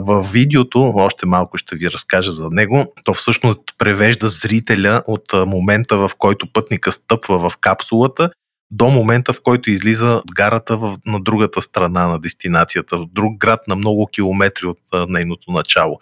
[0.00, 5.96] В видеото, още малко ще ви разкажа за него, то всъщност превежда зрителя от момента,
[5.96, 8.30] в който пътника стъпва в капсулата
[8.70, 13.38] до момента, в който излиза от гарата в, на другата страна на дестинацията, в друг
[13.38, 15.98] град на много километри от а, нейното начало.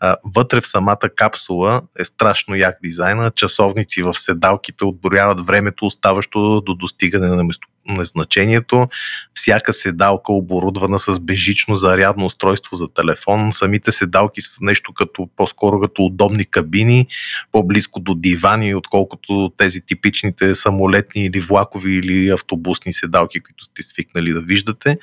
[0.00, 3.30] А, вътре в самата капсула е страшно як дизайна.
[3.30, 8.88] Часовници в седалките отборяват времето, оставащо до достигане на место, назначението.
[9.34, 13.52] Всяка седалка оборудвана с бежично зарядно устройство за телефон.
[13.52, 17.06] Самите седалки са нещо като по-скоро като удобни кабини,
[17.52, 24.32] по-близко до дивани, отколкото тези типичните самолетни или влакови или автобусни седалки, които сте свикнали
[24.32, 24.98] да виждате.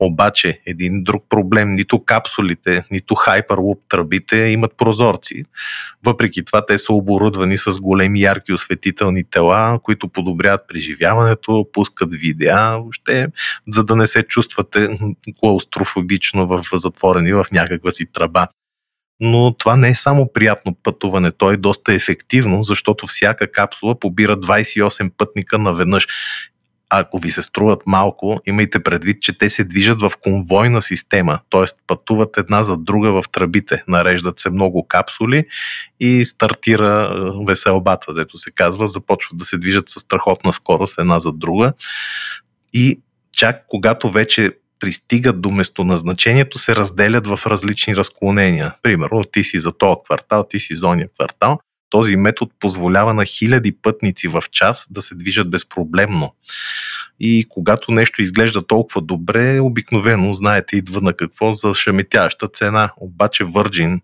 [0.00, 5.44] Обаче един друг проблем, нито капсулите, нито Hyperloop тръбите имат прозорци.
[6.04, 12.78] Въпреки това те са оборудвани с големи ярки осветителни тела, които подобряват преживяването, пускат видеа,
[12.78, 13.26] въобще,
[13.68, 14.98] за да не се чувствате
[15.40, 18.48] клаустрофобично в затворени в някаква си тръба.
[19.20, 24.36] Но това не е само приятно пътуване, то е доста ефективно, защото всяка капсула побира
[24.36, 26.06] 28 пътника наведнъж
[26.90, 31.64] ако ви се струват малко, имайте предвид, че те се движат в конвойна система, т.е.
[31.86, 35.46] пътуват една за друга в тръбите, нареждат се много капсули
[36.00, 41.18] и стартира е, веселбата, дето се казва, започват да се движат с страхотна скорост една
[41.20, 41.72] за друга
[42.72, 43.00] и
[43.36, 48.74] чак когато вече пристигат до местоназначението, се разделят в различни разклонения.
[48.82, 51.58] Примерно, ти си за този квартал, ти си за ония квартал
[51.94, 56.34] този метод позволява на хиляди пътници в час да се движат безпроблемно.
[57.20, 62.92] И когато нещо изглежда толкова добре, обикновено, знаете, идва на какво за шаметяща цена.
[62.96, 64.00] Обаче Virgin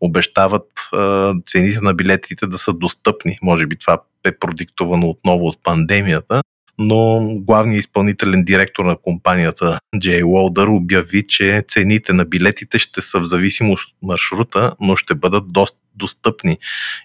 [0.00, 3.38] обещават а, цените на билетите да са достъпни.
[3.42, 6.42] Може би това е продиктовано отново от пандемията,
[6.78, 13.20] но главният изпълнителен директор на компанията Джей Уолдър обяви, че цените на билетите ще са
[13.20, 16.58] в зависимост от маршрута, но ще бъдат доста достъпни.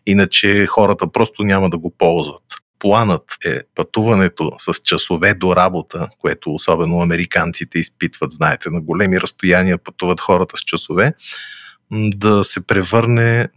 [0.06, 2.44] Иначе хората просто няма да го ползват.
[2.80, 9.78] Планът е пътуването с часове до работа, което особено американците изпитват, знаете, на големи разстояния
[9.78, 11.14] пътуват хората с часове,
[11.92, 13.48] да се превърне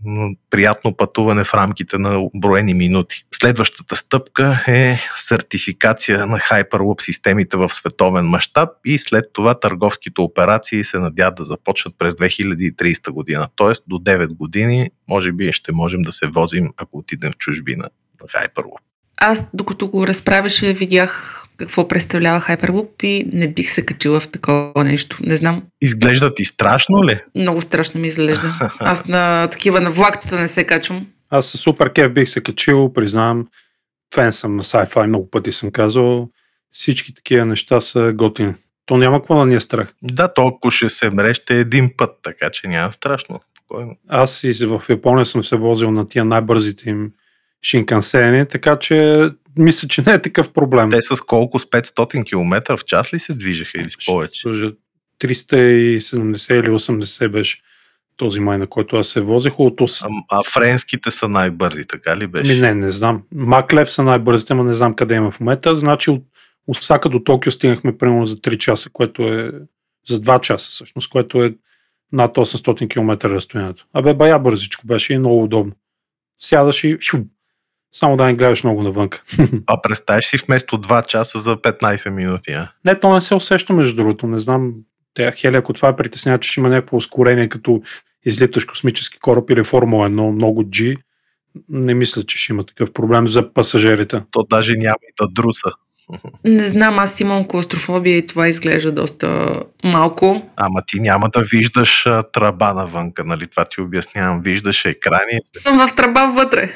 [0.50, 3.24] приятно пътуване в рамките на броени минути.
[3.44, 10.84] Следващата стъпка е сертификация на Hyperloop системите в световен мащаб и след това търговските операции
[10.84, 13.48] се надяват да започнат през 2030 година.
[13.56, 17.88] Тоест до 9 години може би ще можем да се возим, ако отидем в чужбина
[18.22, 18.78] на Hyperloop.
[19.16, 24.84] Аз, докато го разправяше, видях какво представлява Hyperloop и не бих се качила в такова
[24.84, 25.18] нещо.
[25.20, 25.62] Не знам.
[25.82, 27.20] Изглежда ти страшно ли?
[27.34, 28.70] Много страшно ми изглежда.
[28.78, 31.06] Аз на такива на влактата не се качвам.
[31.34, 33.46] Аз със супер кеф бих се качил, признавам.
[34.14, 36.28] Фен съм на sci-fi, много пъти съм казал.
[36.70, 38.54] Всички такива неща са готини.
[38.86, 39.94] То няма какво да ни е страх.
[40.02, 43.40] Да, толкова ще се мреща един път, така че няма страшно.
[43.58, 43.96] Спокойно.
[44.08, 47.10] Аз и в Япония съм се возил на тия най-бързите им
[47.62, 49.28] шинкансени, така че
[49.58, 50.90] мисля, че не е такъв проблем.
[50.90, 51.58] Те с колко?
[51.58, 54.48] С 500 км в час ли се движеха или с повече?
[54.48, 57.62] 370 или 80 беше
[58.16, 59.60] този май, на който аз се возех.
[59.60, 60.02] От ос...
[60.02, 62.54] а, а френските са най-бързи, така ли беше?
[62.54, 63.22] Ми, не, не знам.
[63.34, 65.76] Маклев са най-бързите, но не знам къде има в момента.
[65.76, 66.22] Значи от
[66.68, 69.52] Осака до Токио стигнахме примерно за 3 часа, което е
[70.08, 71.54] за 2 часа всъщност, което е
[72.12, 73.86] над 800 км разстоянието.
[73.92, 75.72] Абе, бая бързичко беше и много удобно.
[76.38, 76.98] Сядаш и
[77.92, 79.08] само да не гледаш много навън.
[79.66, 82.72] А представяш си вместо 2 часа за 15 минути, а?
[82.84, 84.26] Не, то не се усеща между другото.
[84.26, 84.72] Не знам,
[85.14, 87.82] те, Хели, ако това е притеснява, че ще има някакво ускорение, като
[88.24, 90.96] излиташ космически кораб или Формула 1, много G,
[91.68, 94.22] не мисля, че ще има такъв проблем за пасажирите.
[94.30, 95.70] То даже няма и да друса.
[96.44, 100.50] Не знам, аз имам клаустрофобия и това изглежда доста малко.
[100.56, 103.46] Ама ти няма да виждаш а, тръба навънка, нали?
[103.46, 104.42] Това ти обяснявам.
[104.42, 105.40] Виждаш екрани.
[105.66, 106.70] В тръба вътре.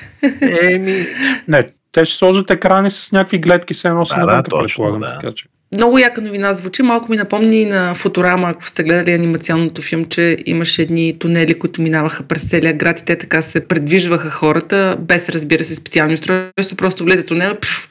[0.62, 1.06] Еми...
[1.48, 5.00] Не, те ще сложат екрани с някакви гледки, се едно да, да, точно, предполагам.
[5.00, 5.18] Да.
[5.20, 5.46] Така, че.
[5.76, 6.82] Много яка новина звучи.
[6.82, 12.22] Малко ми напомни на Фоторама, ако сте гледали анимационното филмче, имаше едни тунели, които минаваха
[12.22, 17.04] през целия град и те така се предвижваха хората, без разбира се специални устройства, просто
[17.04, 17.88] влезе тунела пф,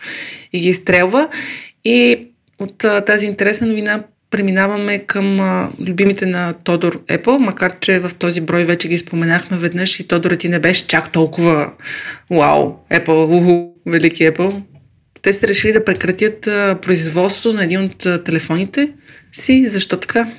[0.54, 1.30] и ги изстрелва.
[1.86, 2.28] И
[2.60, 5.40] от тази интересна новина преминаваме към
[5.88, 10.32] любимите на Тодор Apple, макар че в този брой вече ги споменахме веднъж и Тодор
[10.32, 11.72] ти не беше чак толкова
[12.30, 14.62] вау, Apple, уху, велики Apple.
[15.22, 16.42] Те са решили да прекратят
[16.82, 18.94] производството на един от телефоните
[19.32, 19.68] си.
[19.68, 20.32] Защо така?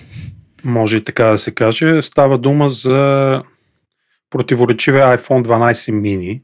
[0.64, 2.02] Може и така да се каже.
[2.02, 3.42] Става дума за
[4.30, 6.42] противоречивия iPhone 12 mini,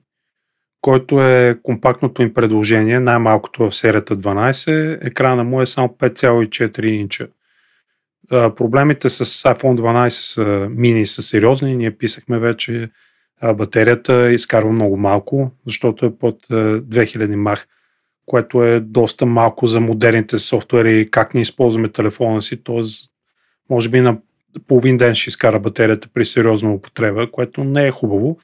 [0.81, 5.07] който е компактното им предложение, най-малкото в серията 12.
[5.07, 7.29] Екрана му е само 5,4 инча.
[8.31, 11.77] Проблемите с iPhone 12 са, мини са сериозни.
[11.77, 12.91] Ние писахме вече
[13.55, 17.67] батерията изкарва много малко, защото е под а, 2000 мах,
[18.27, 22.83] което е доста малко за модерните софтуери, как не използваме телефона си, т.е.
[23.71, 24.19] може би на
[24.67, 28.39] половин ден ще изкара батерията при сериозна употреба, което не е хубаво.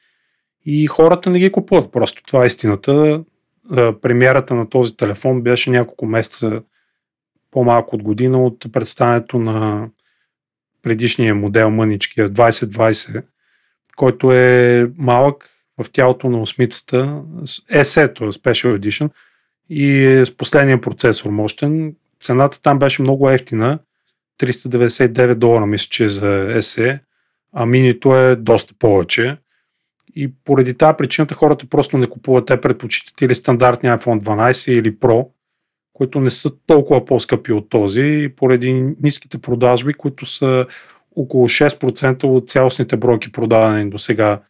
[0.66, 1.92] И хората не ги купуват.
[1.92, 3.24] Просто това е истината.
[4.02, 6.62] Премиерата на този телефон беше няколко месеца
[7.50, 9.88] по-малко от година от представянето на
[10.82, 13.22] предишния модел мъничкия 2020,
[13.96, 15.50] който е малък
[15.82, 17.22] в тялото на осмицата,
[17.70, 19.10] SE, е Special Edition,
[19.70, 21.94] и е с последния процесор мощен.
[22.20, 23.78] Цената там беше много ефтина,
[24.40, 26.98] 399 долара мисля, че е за SE,
[27.52, 29.36] а минито е доста повече.
[30.16, 32.46] И поради тази причината хората просто не купуват.
[32.46, 35.28] Те предпочитат или стандартния iPhone 12 или Pro,
[35.92, 40.66] които не са толкова по-скъпи от този, и поради ниските продажби, които са
[41.16, 44.40] около 6% от цялостните бройки продадени до сега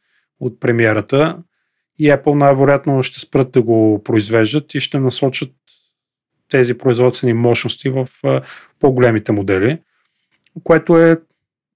[0.40, 1.38] от премиерата.
[2.00, 5.52] И Apple най-вероятно ще спрат да го произвеждат и ще насочат
[6.48, 8.08] тези производствени мощности в
[8.78, 9.78] по-големите модели,
[10.64, 11.20] което е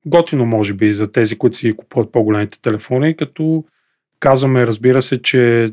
[0.07, 3.65] готино, може би, за тези, които си купуват по-големите телефони, като
[4.25, 5.73] Казваме, разбира се, че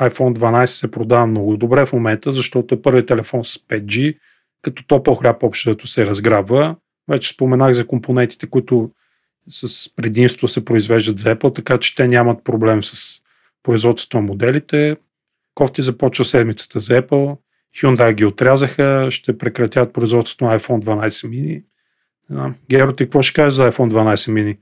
[0.00, 4.18] iPhone 12 се продава много добре в момента, защото е първият телефон с 5G,
[4.62, 6.76] като топъл хляб общото се разграбва.
[7.08, 8.90] Вече споменах за компонентите, които
[9.48, 13.22] с предимство се произвеждат за Apple, така че те нямат проблем с
[13.64, 14.96] производството на моделите.
[15.54, 17.36] Кофти започва седмицата за Apple.
[17.76, 21.62] Hyundai ги отрязаха, ще прекратят производството на iPhone 12 mini.
[22.70, 24.58] Геро, ти какво ще кажеш за iPhone 12 mini?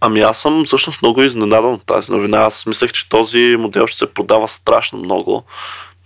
[0.00, 2.38] Ами аз съм всъщност много изненадан от тази новина.
[2.38, 5.42] Аз мислех, че този модел ще се продава страшно много,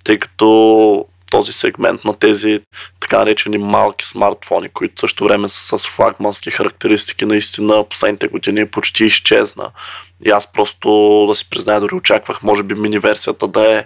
[0.04, 2.60] тъй като този сегмент на тези
[3.00, 9.04] така наречени малки смартфони, които също време са с флагмански характеристики, наистина последните години почти
[9.04, 9.70] изчезна.
[10.24, 10.88] И аз просто
[11.28, 13.84] да си призная, дори очаквах, може би мини версията да е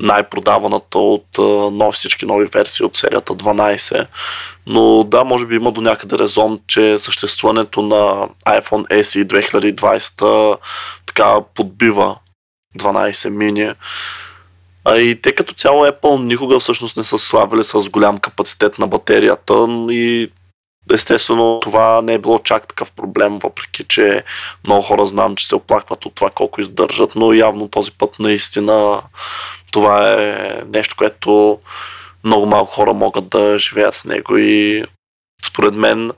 [0.00, 1.26] най-продаваната от
[1.72, 4.06] нови, всички нови версии от серията 12.
[4.66, 10.58] Но да, може би има до някъде резон, че съществуването на iPhone SE 2020
[11.06, 12.16] така подбива
[12.78, 13.74] 12 mini.
[14.84, 18.86] А и те като цяло Apple никога всъщност не са славили с голям капацитет на
[18.86, 20.30] батерията и
[20.92, 24.24] естествено това не е било чак такъв проблем, въпреки че
[24.66, 29.02] много хора знам, че се оплакват от това колко издържат, но явно този път наистина
[29.72, 31.58] това е нещо, което
[32.24, 34.84] много малко хора могат да живеят с него и
[35.46, 36.12] според мен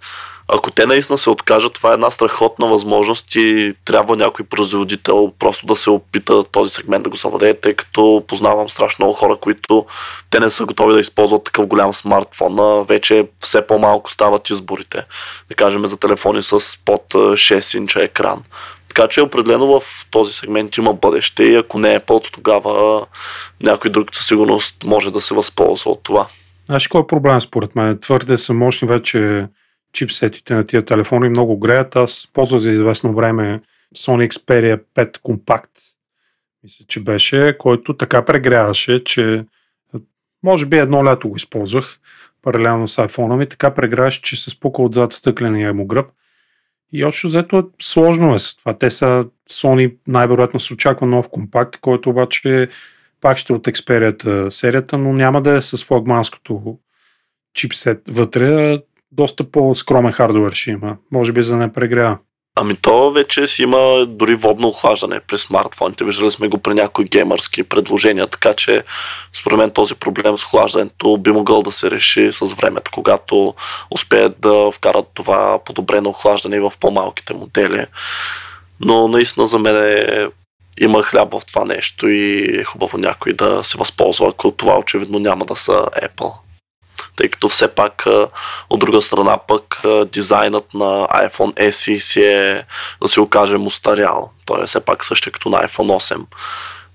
[0.49, 5.67] ако те наистина се откажат, това е една страхотна възможност и трябва някой производител просто
[5.67, 9.87] да се опита този сегмент да го съвладее, тъй като познавам страшно много хора, които
[10.31, 15.05] те не са готови да използват такъв голям смартфон, вече все по-малко стават изборите.
[15.49, 18.43] Да кажем за телефони с под 6 инча екран.
[18.89, 23.07] Така че определено в този сегмент има бъдеще и ако не е пълто, тогава
[23.63, 26.27] някой друг със сигурност може да се възползва от това.
[26.67, 27.99] Знаеш кой е проблем според мен?
[28.01, 29.47] Твърде са мощни вече
[29.97, 31.97] чипсетите на тия телефони, много греят.
[31.97, 33.61] Аз ползвах за известно време
[33.97, 35.71] Sony Xperia 5 Compact,
[36.63, 39.45] мисля, че беше, който така прегряваше, че
[40.43, 41.99] може би едно лято го използвах,
[42.43, 46.07] паралелно с iPhone ми, така прегряваше, че се спука отзад стъкления му гръб.
[46.93, 48.79] И общо взето сложно е с това.
[48.79, 52.69] Те са Sony най-вероятно се очаква нов компакт, който обаче
[53.21, 56.79] пак ще от Xperia серията, но няма да е с флагманското
[57.55, 58.79] чипсет вътре,
[59.13, 60.97] доста по-скромен хардвер ще има.
[61.13, 62.19] Може би за да не прегрява.
[62.59, 66.05] Ами то вече си има дори водно охлаждане при смартфоните.
[66.05, 68.83] Виждали сме го при някои геймърски предложения, така че
[69.33, 73.55] според мен този проблем с охлаждането би могъл да се реши с времето, когато
[73.91, 77.87] успеят да вкарат това подобрено охлаждане в по-малките модели.
[78.81, 80.27] Но наистина за мен е,
[80.81, 85.19] има хляб в това нещо и е хубаво някой да се възползва, ако това очевидно
[85.19, 86.33] няма да са Apple.
[87.17, 88.07] Тъй като все пак
[88.71, 89.81] от друга страна пък
[90.13, 92.65] дизайнът на iPhone SE си е,
[93.03, 94.31] да си окажем, устарял.
[94.45, 96.25] Той е все пак същия като на iPhone 8.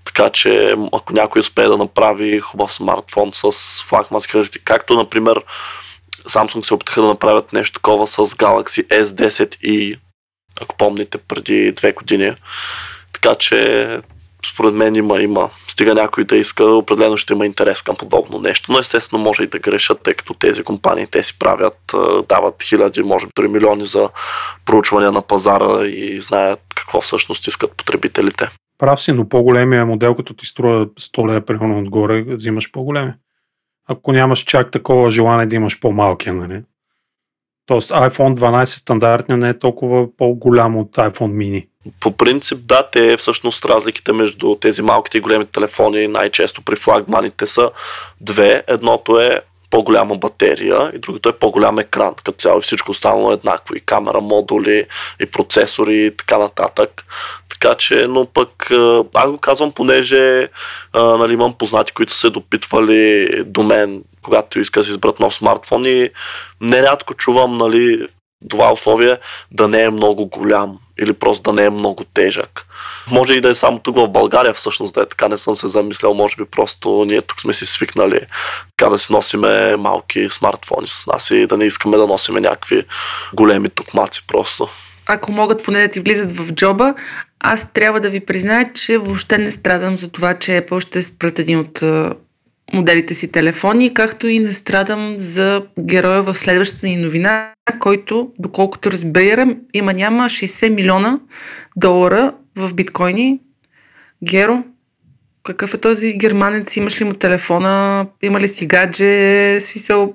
[0.04, 3.52] Така че ако някой успее да направи хубав смартфон с
[3.82, 5.42] флагмански характеристики, както например
[6.24, 9.96] Samsung се опитаха да направят нещо такова с Galaxy S10 и
[10.60, 12.34] ако помните преди две години.
[13.12, 14.00] Така че
[14.46, 15.50] според мен има, има.
[15.68, 19.46] Стига някой да иска, определено ще има интерес към подобно нещо, но естествено може и
[19.46, 21.94] да грешат, тъй като тези компании те си правят,
[22.28, 24.08] дават хиляди, може би дори милиони за
[24.64, 28.48] проучване на пазара и знаят какво всъщност искат потребителите.
[28.78, 33.12] Прав си, но по-големия модел, като ти струва 100 лева примерно отгоре, взимаш по-големи.
[33.88, 36.62] Ако нямаш чак такова желание да имаш по-малкия, нали?
[37.66, 41.68] Тоест iPhone 12 стандартния не е толкова по-голям от iPhone mini.
[42.00, 47.46] По принцип, да, те всъщност разликите между тези малките и големите телефони най-често при флагманите
[47.46, 47.70] са
[48.20, 48.62] две.
[48.66, 52.14] Едното е по-голяма батерия и другото е по-голям екран.
[52.14, 53.74] Като цяло всичко останало е еднакво.
[53.74, 54.86] И камера, модули,
[55.20, 57.04] и процесори и така нататък.
[57.48, 58.70] Така че, но пък
[59.14, 60.48] аз го казвам, понеже
[60.92, 65.84] а, нали, имам познати, които се допитвали до мен, когато иска да изберат нов смартфон
[65.86, 66.10] и
[66.60, 68.08] нерядко чувам нали,
[68.50, 69.18] това условие
[69.50, 72.66] да не е много голям или просто да не е много тежък.
[73.10, 75.68] Може и да е само тук в България всъщност да е така, не съм се
[75.68, 78.20] замислял, може би просто ние тук сме си свикнали
[78.76, 82.84] така да си носиме малки смартфони с нас и да не искаме да носиме някакви
[83.34, 84.68] големи токмаци просто.
[85.06, 86.94] Ако могат поне да ти влизат в джоба,
[87.40, 91.38] аз трябва да ви призная, че въобще не страдам за това, че Apple ще спрат
[91.38, 91.82] един от
[92.72, 98.90] моделите си телефони, както и не страдам за героя в следващата ни новина, който, доколкото
[98.90, 101.20] разбирам, има няма 60 милиона
[101.76, 103.40] долара в биткоини.
[104.24, 104.64] Геро,
[105.42, 106.76] какъв е този германец?
[106.76, 108.06] Имаш ли му телефона?
[108.22, 109.60] Има ли си гадже?
[109.60, 110.14] Смисъл,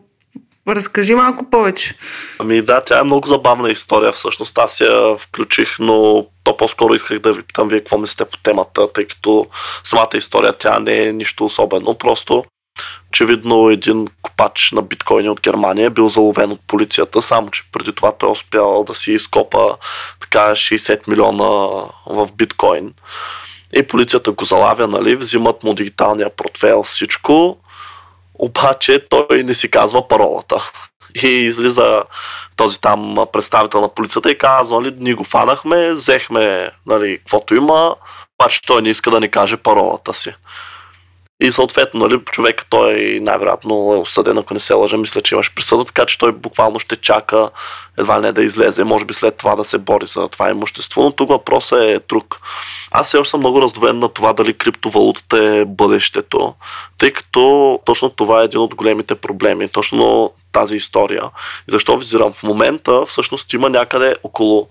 [0.67, 1.95] Разкажи малко повече.
[2.39, 4.57] Ами да, тя е много забавна история всъщност.
[4.57, 8.93] Аз я включих, но то по-скоро исках да ви питам вие какво мислите по темата,
[8.93, 9.47] тъй като
[9.83, 11.97] самата история тя не е нищо особено.
[11.97, 12.45] Просто
[13.09, 17.93] очевидно един копач на биткоини от Германия е бил заловен от полицията, само че преди
[17.93, 19.75] това той е успял да си изкопа
[20.19, 21.45] така 60 милиона
[22.05, 22.93] в биткоин.
[23.73, 27.57] И полицията го залавя, нали, взимат му дигиталния портфел, всичко,
[28.39, 30.71] обаче той не си казва паролата.
[31.23, 32.03] И излиза
[32.55, 37.95] този там представител на полицията и казва, нали, ние го фанахме, взехме, нали, каквото има,
[38.39, 40.33] обаче той не иска да ни каже паролата си.
[41.41, 45.53] И съответно, нали, човек той най-вероятно е осъден, ако не се лъжа, мисля, че имаш
[45.53, 47.49] присъда, така че той буквално ще чака
[47.97, 51.11] едва не да излезе, може би след това да се бори за това имущество, но
[51.11, 52.39] тук въпросът е друг.
[52.91, 56.53] Аз все още съм много раздовен на това дали криптовалутата е бъдещето,
[56.97, 61.23] тъй като точно това е един от големите проблеми, точно тази история.
[61.69, 62.33] И защо визирам?
[62.33, 64.67] В момента всъщност има някъде около,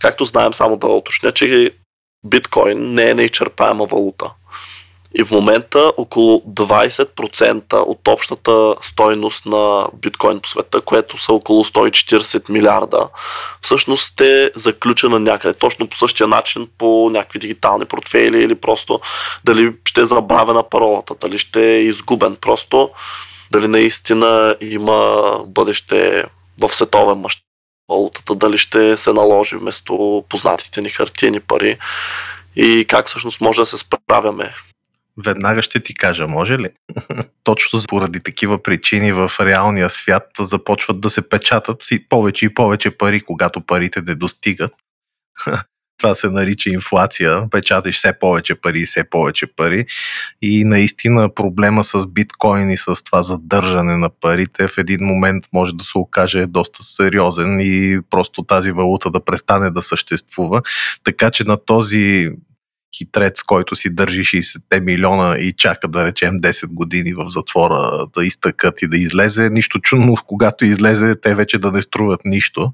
[0.00, 1.70] както знаем, само да уточня, че
[2.24, 4.30] биткоин не е неизчерпаема валута.
[5.18, 11.64] И в момента около 20% от общата стойност на биткоин по света, което са около
[11.64, 13.08] 140 милиарда,
[13.60, 15.54] всъщност е заключена някъде.
[15.58, 19.00] Точно по същия начин по някакви дигитални портфейли или просто
[19.44, 22.36] дали ще е забравена паролата, дали ще е изгубен.
[22.40, 22.90] Просто
[23.50, 26.24] дали наистина има бъдеще
[26.60, 27.44] в световен мащаб
[27.90, 31.78] валутата, дали ще се наложи вместо познатите ни хартиени пари
[32.56, 34.54] и как всъщност може да се справяме
[35.24, 36.68] Веднага ще ти кажа, може ли?
[37.44, 42.90] Точно поради такива причини в реалния свят започват да се печатат си повече и повече
[42.90, 44.72] пари, когато парите не достигат.
[46.00, 47.50] Това се нарича инфлация.
[47.50, 49.86] Печаташ все повече пари и все повече пари.
[50.42, 55.74] И наистина проблема с биткоин и с това задържане на парите в един момент може
[55.74, 60.62] да се окаже доста сериозен и просто тази валута да престане да съществува.
[61.04, 62.30] Така че на този
[62.96, 68.24] хитрец, който си държи 60 милиона и чака да речем 10 години в затвора да
[68.24, 69.50] изтъкат и да излезе.
[69.50, 72.72] Нищо чудно, когато излезе, те вече да не струват нищо.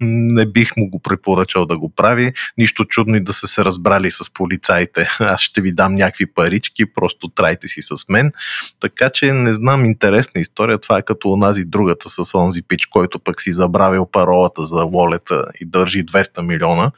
[0.00, 2.32] Не бих му го препоръчал да го прави.
[2.58, 5.08] Нищо чудно и да са се разбрали с полицаите.
[5.20, 8.32] Аз ще ви дам някакви парички, просто трайте си с мен.
[8.80, 10.78] Така че не знам, интересна история.
[10.78, 15.44] Това е като онази другата с онзи пич, който пък си забравил паролата за волета
[15.60, 16.90] и държи 200 милиона.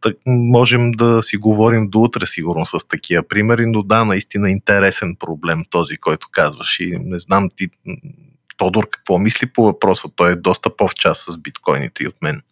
[0.00, 5.16] Так, можем да си говорим до утре сигурно с такива примери, но да, наистина интересен
[5.16, 7.68] проблем този, който казваш и не знам ти
[8.56, 12.42] Тодор какво мисли по въпроса, той е доста по-в час с биткоините и от мен.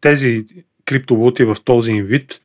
[0.00, 0.44] Тези
[0.84, 2.40] криптовалути в този им вид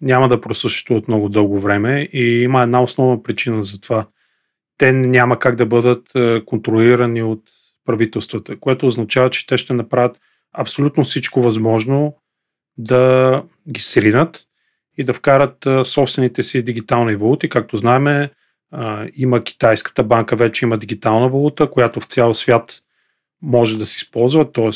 [0.00, 4.06] няма да просъществуват много дълго време и има една основна причина за това.
[4.78, 7.42] Те няма как да бъдат е, контролирани от
[7.84, 10.20] правителствата, което означава, че те ще направят
[10.52, 12.16] абсолютно всичко възможно
[12.78, 14.46] да ги сринат
[14.98, 17.48] и да вкарат собствените си дигитални валути.
[17.48, 18.28] Както знаем,
[19.16, 22.80] има китайската банка, вече има дигитална валута, която в цял свят
[23.42, 24.70] може да се използва, т.е.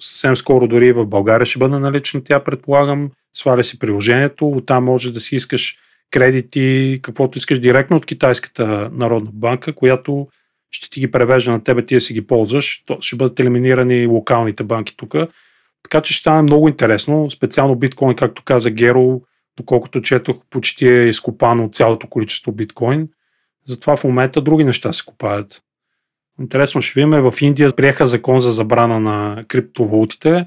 [0.00, 3.10] съвсем скоро дори в България ще бъде налична тя, предполагам.
[3.34, 5.78] Сваля си приложението, оттам може да си искаш
[6.10, 10.28] кредити, каквото искаш директно от Китайската народна банка, която
[10.70, 12.82] ще ти ги превежда на тебе, ти да си ги ползваш.
[12.86, 15.14] То ще бъдат елиминирани локалните банки тук.
[15.82, 17.30] Така че ще стане много интересно.
[17.30, 19.20] Специално биткоин, както каза Геро,
[19.56, 23.08] доколкото четох, почти е изкопано цялото количество биткоин.
[23.64, 25.62] Затова в момента други неща се купаят.
[26.40, 27.30] Интересно ще видим.
[27.30, 30.46] В Индия приеха закон за забрана на криптовалутите.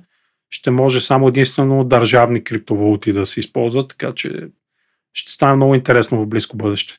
[0.50, 4.48] Ще може само единствено държавни криптовалути да се използват, така че
[5.14, 6.98] ще стане много интересно в близко бъдеще.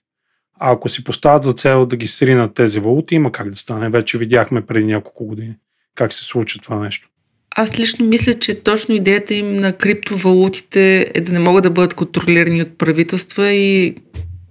[0.58, 3.88] А ако си поставят за цел да ги сринат тези валути, има как да стане.
[3.88, 5.56] Вече видяхме преди няколко години
[5.94, 7.09] как се случи това нещо.
[7.56, 11.94] Аз лично мисля, че точно идеята им на криптовалутите е да не могат да бъдат
[11.94, 13.94] контролирани от правителства и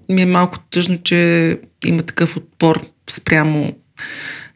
[0.10, 3.74] ми е малко тъжно, че има такъв отпор спрямо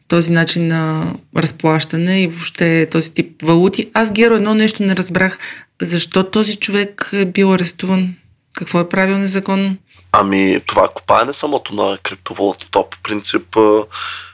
[0.08, 3.90] този начин на разплащане и въобще този тип валути.
[3.94, 5.38] Аз, Геро, едно нещо не разбрах.
[5.82, 8.14] Защо този човек е бил арестуван?
[8.52, 9.76] Какво е правил незаконно?
[10.12, 13.56] Ами, това копаене самото на криптовалута, то по принцип...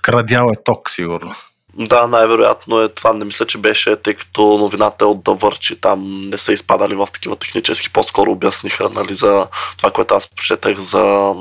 [0.03, 1.35] Крадял е ток, сигурно.
[1.81, 3.12] Да, най-вероятно е това.
[3.12, 5.81] Не мисля, че беше, тъй като новината е от да върчи.
[5.81, 7.93] Там не са изпадали в такива технически.
[7.93, 11.35] По-скоро обясниха нали, за това, което аз прочетах за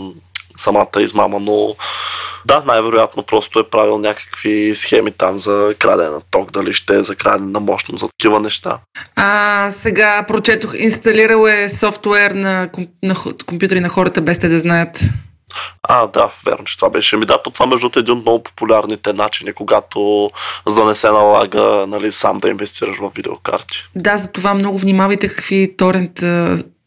[0.58, 1.76] самата измама, но
[2.46, 7.04] да, най-вероятно просто е правил някакви схеми там за крадене на ток, дали ще е
[7.04, 8.78] за крадене на мощност, за такива неща.
[9.16, 12.70] А, сега прочетох, инсталирал е софтуер на,
[13.04, 13.16] на
[13.46, 15.00] компютъри на хората без те да знаят.
[15.84, 17.18] А, да, верно, че това беше.
[17.18, 20.32] Ми да, това между е един от много популярните начини, когато
[20.68, 23.84] за да не се налага нали, сам да инвестираш в видеокарти.
[23.96, 26.24] Да, за това много внимавайте какви торент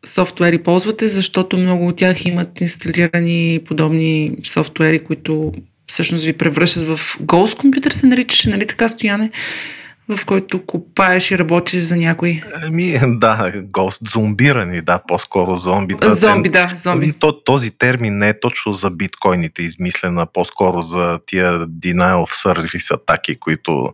[0.07, 5.53] софтуери ползвате, защото много от тях имат инсталирани подобни софтуери, които
[5.87, 9.31] всъщност ви превръщат в Ghost компютър се наричаше, нали така стояне?
[10.09, 12.43] В който копаеш и работиш за някой.
[12.55, 16.11] Ами, да, гост, зомбирани, да, по-скоро зомбита.
[16.11, 17.13] Зомби, да, зомби.
[17.13, 22.55] То, този термин не е точно за биткоините измислен, а по-скоро за тия denial of
[22.55, 23.93] service атаки, които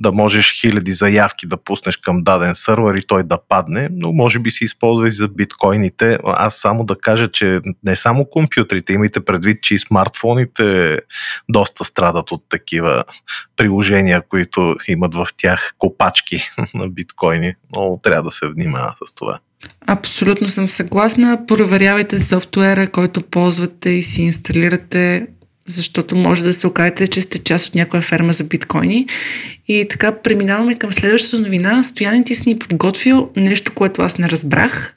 [0.00, 4.38] да можеш хиляди заявки да пуснеш към даден сървър и той да падне, но може
[4.38, 6.18] би се използва и за биткоините.
[6.24, 10.98] Аз само да кажа, че не само компютрите, имайте предвид, че и смартфоните
[11.48, 13.04] доста страдат от такива
[13.56, 17.54] приложения, които имат в тях копачки на биткоини.
[17.70, 19.38] Много трябва да се внимава с това.
[19.86, 21.46] Абсолютно съм съгласна.
[21.46, 25.26] Проверявайте софтуера, който ползвате и си инсталирате
[25.66, 29.06] защото може да се окажете, че сте част от някоя ферма за биткоини.
[29.68, 31.84] И така преминаваме към следващата новина.
[31.84, 34.94] Стояни ти си ни подготвил нещо, което аз не разбрах.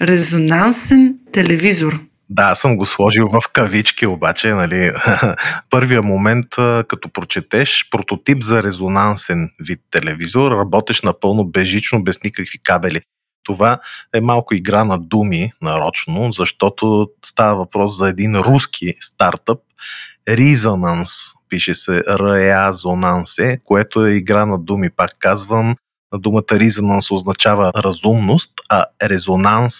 [0.00, 2.00] Резонансен телевизор.
[2.30, 4.92] Да, съм го сложил в кавички, обаче, нали,
[5.70, 6.46] първия момент,
[6.88, 13.00] като прочетеш прототип за резонансен вид телевизор, работеш напълно безжично, без никакви кабели.
[13.44, 13.78] Това
[14.14, 19.58] е малко игра на думи нарочно, защото става въпрос за един руски стартъп,
[20.28, 25.76] Resonance, пише се Reazonance, което е игра на думи, пак казвам.
[26.14, 29.74] Думата Resonance означава разумност, а резонанс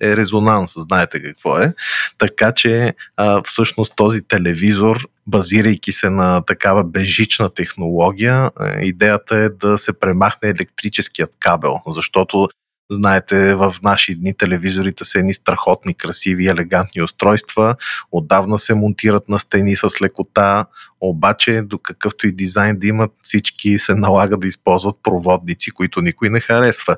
[0.00, 1.74] е резонанс, знаете какво е.
[2.18, 9.78] Така че а, всъщност този телевизор, базирайки се на такава бежична технология, идеята е да
[9.78, 12.48] се премахне електрическият кабел, защото
[12.90, 17.76] Знаете, в наши дни телевизорите са едни страхотни, красиви, елегантни устройства.
[18.12, 20.66] Отдавна се монтират на стени с лекота,
[21.00, 26.30] обаче до какъвто и дизайн да имат, всички се налага да използват проводници, които никой
[26.30, 26.96] не харесва.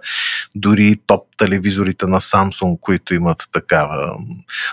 [0.55, 4.17] Дори топ телевизорите на Samsung, които имат такава,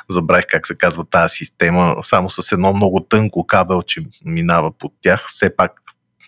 [0.09, 5.25] забравих как се казва тази система, само с едно много тънко кабелче минава под тях,
[5.27, 5.71] все пак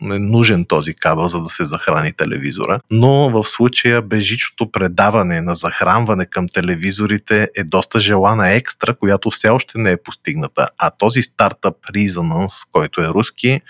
[0.01, 2.79] е нужен този кабел, за да се захрани телевизора.
[2.91, 9.49] Но в случая безжичното предаване на захранване към телевизорите е доста желана екстра, която все
[9.49, 10.67] още не е постигната.
[10.77, 13.61] А този стартъп Resonance, който е руски,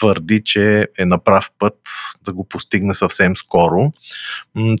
[0.00, 1.78] твърди, че е на прав път
[2.24, 3.92] да го постигне съвсем скоро.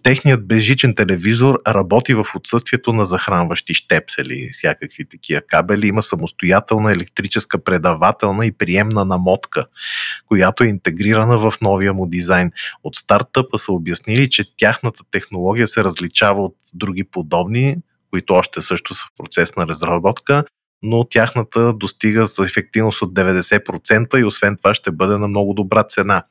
[0.02, 5.86] Техният безжичен телевизор работи в отсъствието на захранващи щепсели, всякакви такива кабели.
[5.88, 9.64] Има самостоятелна електрическа предавателна и приемна намотка,
[10.26, 12.52] която е интегрирана в новия му дизайн.
[12.84, 17.76] От стартъпа са обяснили, че тяхната технология се различава от други подобни,
[18.10, 20.44] които още също са в процес на разработка,
[20.82, 25.82] но тяхната достига за ефективност от 90% и освен това ще бъде на много добра
[25.82, 26.22] цена.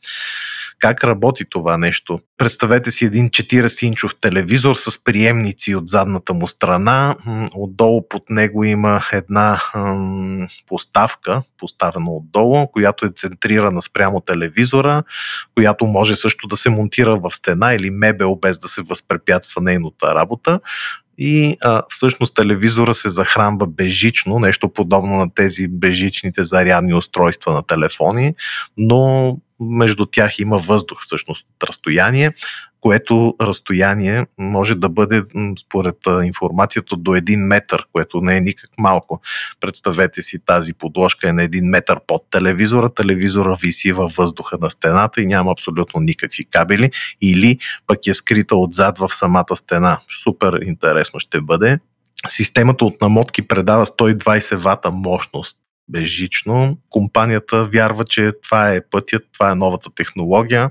[0.79, 2.19] Как работи това нещо?
[2.37, 7.15] Представете си един 40-инчов телевизор с приемници от задната му страна.
[7.55, 15.03] Отдолу под него има една м- поставка, поставена отдолу, която е центрирана спрямо телевизора,
[15.55, 20.15] която може също да се монтира в стена или мебел без да се възпрепятства нейната
[20.15, 20.59] работа
[21.21, 27.63] и а, всъщност телевизора се захранва бежично, нещо подобно на тези бежичните зарядни устройства на
[27.63, 28.35] телефони,
[28.77, 32.31] но между тях има въздух всъщност от разстояние,
[32.79, 35.23] което разстояние може да бъде
[35.65, 39.21] според информацията до 1 метър, което не е никак малко.
[39.59, 44.69] Представете си тази подложка е на 1 метър под телевизора, телевизора виси във въздуха на
[44.69, 49.99] стената и няма абсолютно никакви кабели или пък е скрита отзад в самата стена.
[50.23, 51.79] Супер интересно ще бъде.
[52.27, 55.57] Системата от намотки предава 120 вата мощност
[55.89, 56.77] безжично.
[56.89, 60.69] Компанията вярва, че това е пътят, това е новата технология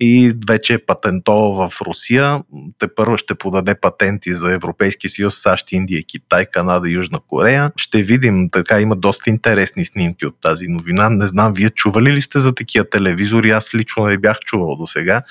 [0.00, 2.42] и вече е патентова в Русия.
[2.78, 7.72] Те първо ще подаде патенти за Европейски съюз, САЩ, Индия, Китай, Канада Южна Корея.
[7.76, 11.10] Ще видим, така има доста интересни снимки от тази новина.
[11.10, 13.50] Не знам, вие чували ли сте за такива телевизори?
[13.50, 15.22] Аз лично не бях чувал до сега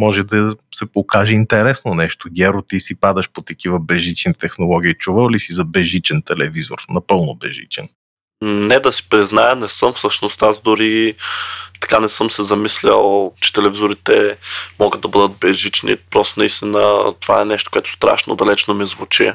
[0.00, 2.28] може да се покаже интересно нещо.
[2.32, 4.94] Геро, ти си падаш по такива бежични технологии.
[4.94, 6.78] Чувал ли си за бежичен телевизор?
[6.88, 7.88] Напълно бежичен.
[8.42, 10.42] Не да си призная, не съм всъщност.
[10.42, 11.14] Аз дори
[11.80, 14.36] така не съм се замислял, че телевизорите
[14.78, 15.96] могат да бъдат безжични.
[15.96, 19.32] Просто наистина това е нещо, което страшно далечно ми звучи.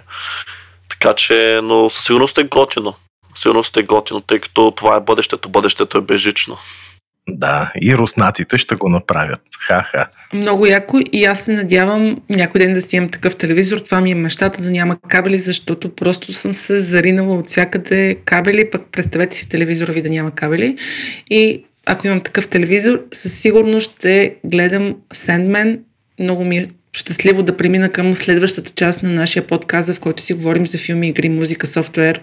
[0.89, 2.93] Така че, но със сигурност е готино.
[3.35, 5.49] Сигурност е готино, тъй като това е бъдещето.
[5.49, 6.57] Бъдещето е безжично.
[7.29, 9.41] Да, и руснаците ще го направят.
[9.59, 10.07] Ха-ха.
[10.33, 13.77] Много яко и аз се надявам някой ден да си имам такъв телевизор.
[13.77, 18.69] Това ми е мечтата да няма кабели, защото просто съм се заринала от всякъде кабели,
[18.69, 20.77] пък представете си телевизора ви да няма кабели.
[21.29, 25.79] И ако имам такъв телевизор, със сигурност ще гледам Sandman.
[26.19, 30.33] Много ми е щастливо да премина към следващата част на нашия подкаст, в който си
[30.33, 32.21] говорим за филми, игри, музика, софтуер.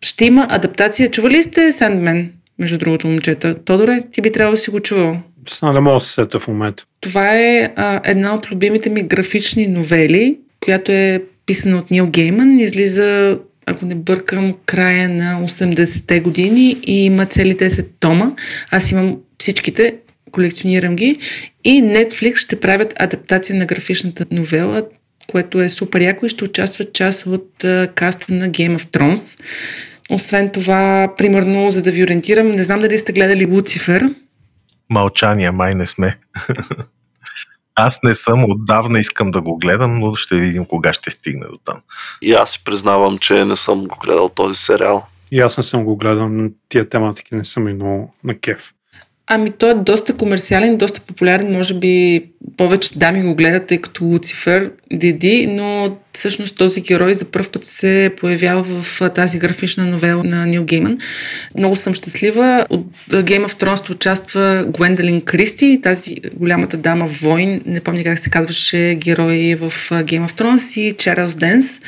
[0.00, 1.10] Ще има адаптация.
[1.10, 2.28] Чували сте Sandman?
[2.58, 3.64] Между другото, момчета.
[3.64, 5.20] Тодоре, ти би трябвало да си го чувал.
[5.48, 6.84] Сна да мога да се сета в момента.
[7.00, 12.58] Това е а, една от любимите ми графични новели, която е писана от Нил Гейман.
[12.58, 18.32] Излиза, ако не бъркам, края на 80-те години и има цели 10 тома.
[18.70, 19.94] Аз имам всичките,
[20.30, 21.18] колекционирам ги.
[21.64, 24.82] И Netflix ще правят адаптация на графичната новела,
[25.26, 29.40] което е супер яко и ще участват част от а, каста на Game of Thrones.
[30.10, 34.14] Освен това, примерно, за да ви ориентирам, не знам дали сте гледали Луцифер.
[34.90, 36.18] Мълчание, май не сме.
[37.74, 41.58] Аз не съм, отдавна искам да го гледам, но ще видим кога ще стигне до
[41.64, 41.80] там.
[42.22, 45.06] И аз си признавам, че не съм го гледал този сериал.
[45.30, 46.30] И аз не съм го гледал,
[46.68, 48.74] тия тематики не са ми много на кеф.
[49.26, 52.24] Ами той е доста комерциален, доста популярен, може би
[52.56, 57.64] повече дами го гледат, тъй като Луцифер, Диди, но всъщност този герой за първ път
[57.64, 60.98] се появява в тази графична новела на Нил Гейман.
[61.58, 62.66] Много съм щастлива.
[62.70, 68.30] От Game of Thrones участва Гвендолин Кристи, тази голямата дама войн, не помня как се
[68.30, 71.80] казваше герой в Game of Thrones и Чарлз Денс.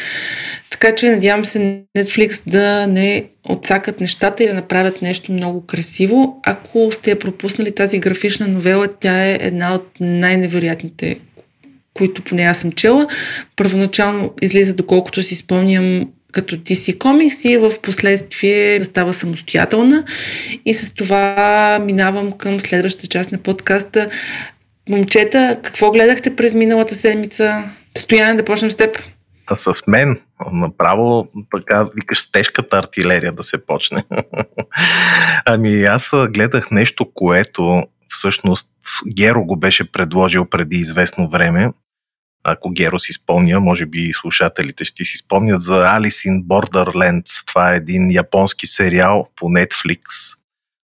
[0.71, 6.41] Така че надявам се Netflix да не отсакат нещата и да направят нещо много красиво.
[6.47, 11.17] Ако сте пропуснали тази графична новела, тя е една от най-невероятните
[11.97, 13.07] които поне аз съм чела.
[13.57, 20.05] Първоначално излиза, доколкото си спомням, като DC Comics и в последствие става самостоятелна.
[20.65, 24.09] И с това минавам към следващата част на подкаста.
[24.89, 27.65] Момчета, какво гледахте през миналата седмица?
[27.99, 28.99] Стояне, да почнем с теб.
[29.47, 30.21] А с мен,
[30.53, 31.25] направо,
[31.57, 34.03] така викаш с тежката артилерия да се почне.
[35.45, 38.69] ами аз гледах нещо, което всъщност
[39.17, 41.71] Геро го беше предложил преди известно време
[42.49, 47.47] ако Геро си спомня, може би и слушателите ще си спомнят за Alice in Borderlands.
[47.47, 50.01] Това е един японски сериал по Netflix,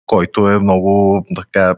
[0.06, 1.74] който е много така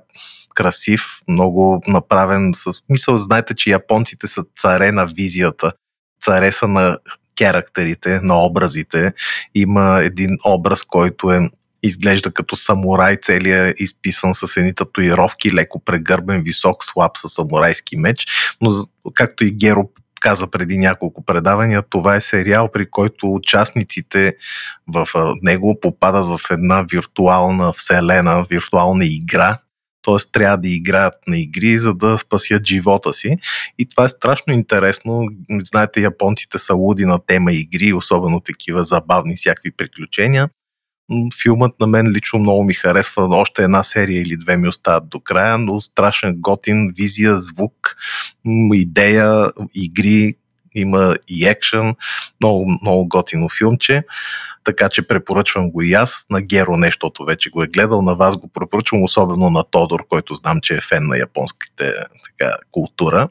[0.55, 3.18] красив, много направен с мисъл.
[3.18, 5.72] Знаете, че японците са царе на визията,
[6.22, 6.99] царе са на
[7.39, 9.12] характерите, на образите.
[9.55, 11.51] Има един образ, който е
[11.83, 17.97] изглежда като самурай, целият е изписан с едни татуировки, леко прегърбен, висок, слаб с самурайски
[17.97, 18.26] меч,
[18.61, 18.70] но
[19.14, 19.89] както и Геро
[20.20, 24.37] каза преди няколко предавания, това е сериал, при който участниците
[24.87, 25.09] в
[25.43, 29.59] него попадат в една виртуална вселена, виртуална игра,
[30.03, 30.33] т.е.
[30.33, 33.37] трябва да играят на игри, за да спасят живота си.
[33.78, 35.26] И това е страшно интересно.
[35.64, 40.49] Знаете, японците са луди на тема игри, особено такива забавни всякакви приключения.
[41.42, 43.36] Филмът на мен лично много ми харесва.
[43.36, 47.96] Още една серия или две ми остават до края, но страшен готин, визия, звук,
[48.72, 50.34] идея, игри,
[50.74, 51.94] има и екшен,
[52.40, 54.02] много, много готино филмче,
[54.64, 58.36] така че препоръчвам го и аз, на Геро нещото вече го е гледал, на вас
[58.36, 61.94] го препоръчвам, особено на Тодор, който знам, че е фен на японските
[62.24, 63.28] така, култура.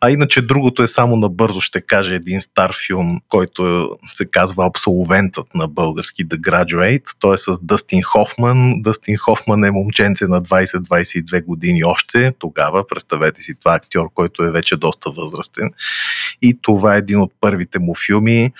[0.00, 5.54] А иначе другото е само набързо ще кажа един стар филм, който се казва Абсолвентът
[5.54, 7.16] на български The Graduate.
[7.20, 8.82] Той е с Дъстин Хофман.
[8.82, 12.32] Дъстин Хофман е момченце на 20-22 години още.
[12.38, 15.70] Тогава, представете си, това актьор, който е вече доста възрастен.
[16.42, 18.52] И това е един от първите му филми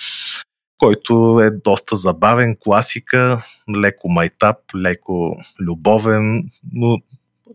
[0.78, 3.42] който е доста забавен, класика,
[3.76, 6.98] леко майтап, леко любовен, но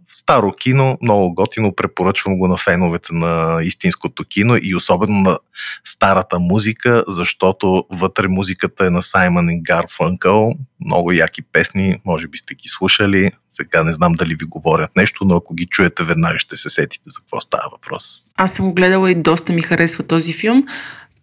[0.07, 5.39] старо кино, много готино, препоръчвам го на феновете на истинското кино и особено на
[5.83, 10.53] старата музика, защото вътре музиката е на Саймън и Гарфънкъл,
[10.85, 15.25] много яки песни, може би сте ги слушали, сега не знам дали ви говорят нещо,
[15.25, 18.23] но ако ги чуете веднага ще се сетите за какво става въпрос.
[18.35, 20.63] Аз съм го гледала и доста ми харесва този филм.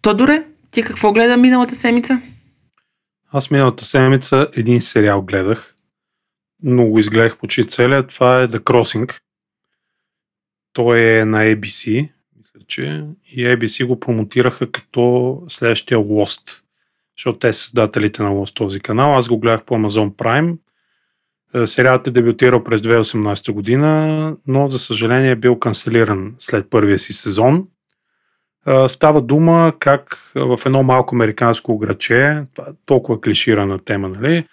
[0.01, 2.21] Тодоре, ти какво гледа миналата седмица?
[3.31, 5.75] Аз миналата седмица един сериал гледах
[6.63, 8.07] но го изгледах почти целият.
[8.07, 9.19] Това е The Crossing.
[10.73, 16.63] Той е на ABC, мисля, че и ABC го промотираха като следващия Lost,
[17.17, 19.17] защото те са създателите на Lost този канал.
[19.17, 20.57] Аз го гледах по Amazon Prime.
[21.53, 26.99] Е, сериалът е дебютирал през 2018 година, но за съжаление е бил канцелиран след първия
[26.99, 27.67] си сезон.
[28.87, 32.43] Става дума как в едно малко американско граче, е
[32.85, 34.47] толкова клиширана тема, нали,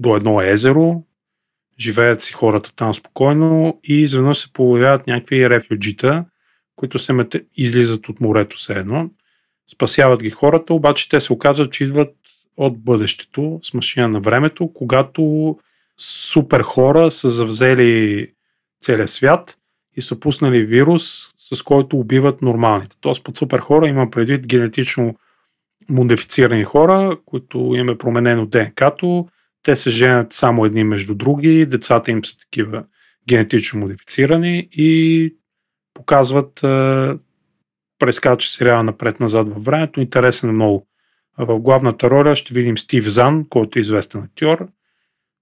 [0.00, 1.02] до едно езеро,
[1.78, 6.24] живеят си хората там спокойно и изведнъж се появяват някакви рефюджита,
[6.76, 9.10] които се мете, излизат от морето все едно.
[9.72, 12.14] Спасяват ги хората, обаче те се оказват, че идват
[12.56, 15.56] от бъдещето с машина на времето, когато
[15.98, 18.28] супер хора са завзели
[18.80, 19.58] целия свят
[19.96, 22.96] и са пуснали вирус, с който убиват нормалните.
[23.00, 25.14] Тоест под супер хора има предвид генетично
[25.88, 29.28] модифицирани хора, които им е променено ДНК-то,
[29.62, 32.84] те се женят само едни между други, децата им са такива
[33.28, 35.34] генетично модифицирани и
[35.94, 36.54] показват,
[37.98, 40.00] прескача сериала напред-назад във времето.
[40.00, 40.86] Интересен е много.
[41.38, 44.68] В главната роля ще видим Стив Зан, който е известен актьор.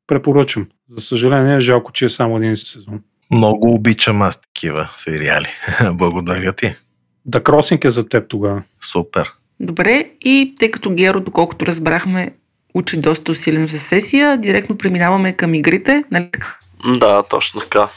[0.06, 0.68] Препоръчам.
[0.88, 3.02] За съжаление, жалко, че е само един сезон.
[3.30, 5.48] Много обичам аз такива сериали.
[5.92, 6.74] Благодаря ти.
[7.24, 8.62] Да Кросинг е за теб тогава.
[8.80, 9.32] Супер.
[9.60, 12.30] Добре, и тъй като Геро, доколкото разбрахме,
[12.74, 14.38] учи доста усилено за сесия.
[14.38, 16.56] Директно преминаваме към игрите, нали така?
[16.98, 17.88] Да, точно така.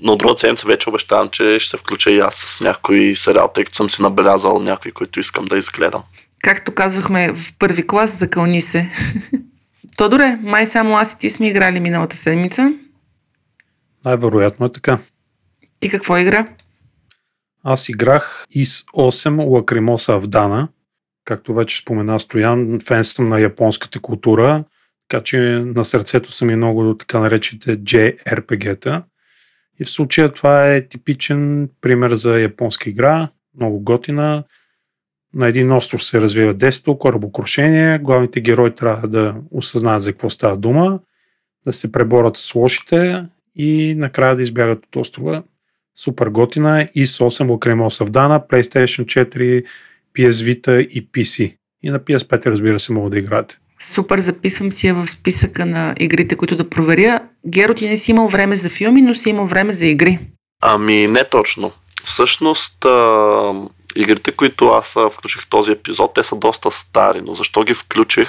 [0.00, 3.64] Но другата седмица вече обещавам, че ще се включа и аз с някой сериал, тъй
[3.64, 6.02] като съм си набелязал някой, който искам да изгледам.
[6.42, 8.90] Както казвахме в първи клас, закълни се.
[9.96, 12.72] Тодоре, май само аз и ти сме играли миналата седмица.
[14.04, 14.98] Най-вероятно е така.
[15.80, 16.46] Ти какво игра?
[17.62, 20.68] Аз играх ИС 8 Лакримоса Авдана
[21.24, 24.64] Както вече спомена Стоян, фен съм на японската култура,
[25.08, 29.04] така че на сърцето са ми много така наречените JRPG-та.
[29.80, 34.44] И в случая това е типичен пример за японска игра, много готина.
[35.34, 40.56] На един остров се развива десето, корабокрушение, главните герои трябва да осъзнаят за какво става
[40.56, 41.00] дума,
[41.66, 43.24] да се преборят с лошите
[43.60, 45.42] и накрая да избягат от острова.
[45.98, 49.64] Супер готина и с 8 Лакремо Савдана, PlayStation 4,
[50.16, 51.56] PS Vita и PC.
[51.82, 53.56] И на PS5, разбира се, могат да играете.
[53.78, 57.20] Супер, записвам си я в списъка на игрите, които да проверя.
[57.46, 60.18] Геро, ти не си имал време за филми, но си имал време за игри.
[60.62, 61.72] Ами, не точно.
[62.04, 63.52] Всъщност, а,
[63.96, 68.28] игрите, които аз включих в този епизод, те са доста стари, но защо ги включих?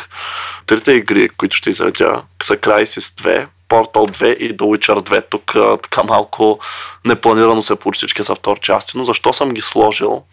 [0.66, 5.24] Трите игри, които ще изредя, са Crysis 2, Portal 2 и The Witcher 2.
[5.30, 5.52] Тук
[5.84, 6.60] така малко
[7.06, 10.24] непланирано се получи всички са втори части, но защо съм ги сложил?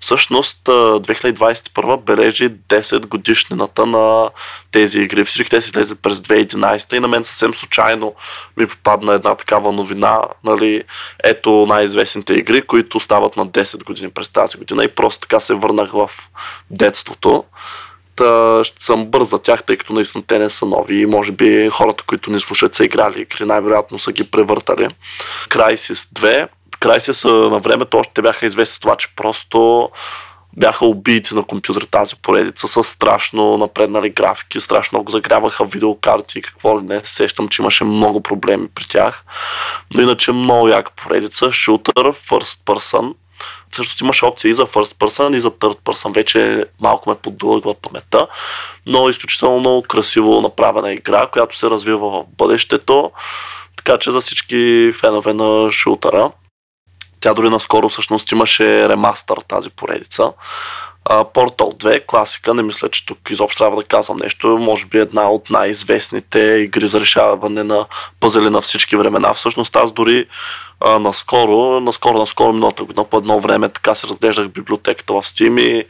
[0.00, 4.30] Всъщност 2021 бележи 10 годишнината на
[4.72, 5.24] тези игри.
[5.24, 8.14] Всички те си излезат през 2011 и на мен съвсем случайно
[8.56, 10.20] ми попадна една такава новина.
[10.44, 10.84] Нали,
[11.24, 15.54] ето най-известните игри, които стават на 10 години през тази година и просто така се
[15.54, 16.10] върнах в
[16.70, 17.44] детството.
[18.16, 21.32] Та, ще съм бърз за тях, тъй като наистина те не са нови и може
[21.32, 24.88] би хората, които ни слушат, са играли игри, най-вероятно са ги превъртали.
[25.48, 26.48] Crysis 2.
[26.80, 29.90] Crysis на времето още бяха известни с това, че просто
[30.56, 36.42] бяха убийци на компютър тази поредица с страшно напреднали графики, страшно много загряваха видеокарти и
[36.42, 37.00] какво ли не.
[37.04, 39.24] Сещам, че имаше много проблеми при тях.
[39.94, 41.46] Но иначе много яка поредица.
[41.46, 43.14] Shooter, First Person.
[43.72, 46.14] Също имаше опция и за First Person, и за Third Person.
[46.14, 48.26] Вече малко ме поддългва паметта.
[48.88, 53.10] Но изключително много красиво направена игра, която се развива в бъдещето.
[53.76, 56.30] Така че за всички фенове на шутера.
[57.20, 60.32] Тя дори наскоро всъщност имаше ремастър тази поредица.
[61.10, 65.30] Portal 2, класика, не мисля, че тук изобщо трябва да казвам нещо, може би една
[65.30, 67.86] от най-известните игри за решаване на
[68.20, 69.34] пъзели на всички времена.
[69.34, 70.26] Всъщност аз дори
[70.80, 75.60] а, наскоро, наскоро, наскоро миналата година по едно време така се разглеждах библиотеката в Steam
[75.60, 75.84] и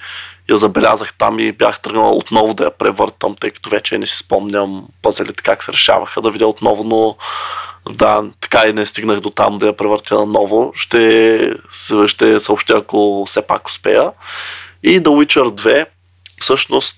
[0.51, 4.17] я забелязах там и бях тръгнал отново да я превъртам, тъй като вече не си
[4.17, 7.17] спомням пъзелите как се решаваха, да видя отново, но
[7.91, 10.73] да, така и не стигнах до там да я превъртя наново.
[10.75, 11.53] Ще,
[12.07, 14.11] ще съобщя, ако все пак успея.
[14.85, 15.87] И The Witcher 2,
[16.41, 16.97] всъщност,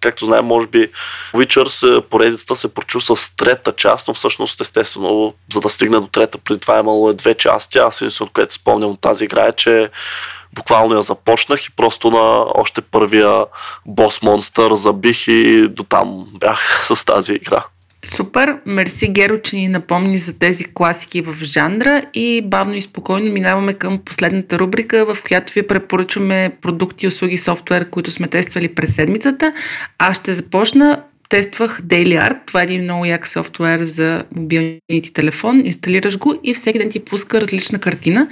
[0.00, 0.90] както знаем, може би
[1.34, 6.38] Witcher поредицата се прочу с трета част, но всъщност, естествено, за да стигне до трета,
[6.38, 7.78] преди това е имало две части.
[7.78, 9.90] Аз единственото, което спомням от тази игра е, че
[10.54, 13.44] буквално я започнах и просто на още първия
[13.86, 17.64] бос монстър забих и до там бях с тази игра.
[18.04, 18.58] Супер!
[18.66, 23.72] Мерси Геро, че ни напомни за тези класики в жанра и бавно и спокойно минаваме
[23.72, 29.52] към последната рубрика, в която ви препоръчваме продукти, услуги, софтуер, които сме тествали през седмицата.
[29.98, 31.02] Аз ще започна
[31.34, 32.36] тествах Daily Art.
[32.46, 35.62] Това е един много як софтуер за мобилния ти телефон.
[35.64, 38.28] Инсталираш го и всеки ден ти пуска различна картина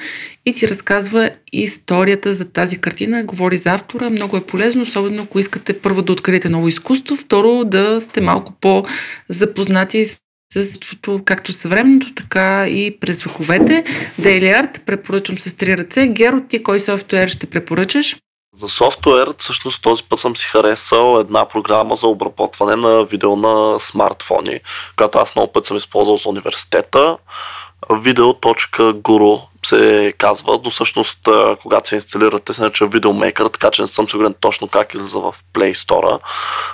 [0.47, 4.11] и ти разказва историята за тази картина, говори за автора.
[4.11, 8.53] Много е полезно, особено ако искате първо да откриете ново изкуство, второ да сте малко
[8.61, 10.19] по-запознати с
[10.53, 13.85] съството, както съвременното, така и през вековете.
[14.21, 16.07] Daily Art препоръчвам с три ръце.
[16.07, 18.17] Геро, ти кой софтуер ще препоръчаш?
[18.57, 23.81] За софтуер, всъщност този път съм си харесал една програма за обработване на видео на
[23.81, 24.61] смартфони,
[24.97, 27.19] която аз много път съм използвал за университета.
[27.91, 31.29] Video.guru се казва, но всъщност
[31.63, 35.35] когато се инсталирате се нарича Videomaker, така че не съм сигурен точно как излиза в
[35.55, 36.19] Play Store.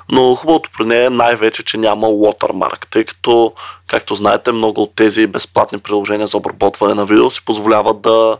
[0.08, 3.52] Но хубавото при нея е най-вече, че няма watermark, тъй като,
[3.86, 8.38] както знаете, много от тези безплатни приложения за обработване на видео си позволяват да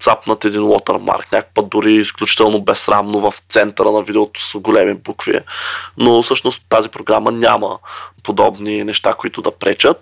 [0.00, 5.38] цапнат един watermark, някак път дори изключително безсрамно в центъра на видеото с големи букви.
[5.98, 7.78] Но всъщност тази програма няма
[8.22, 10.00] подобни неща, които да пречат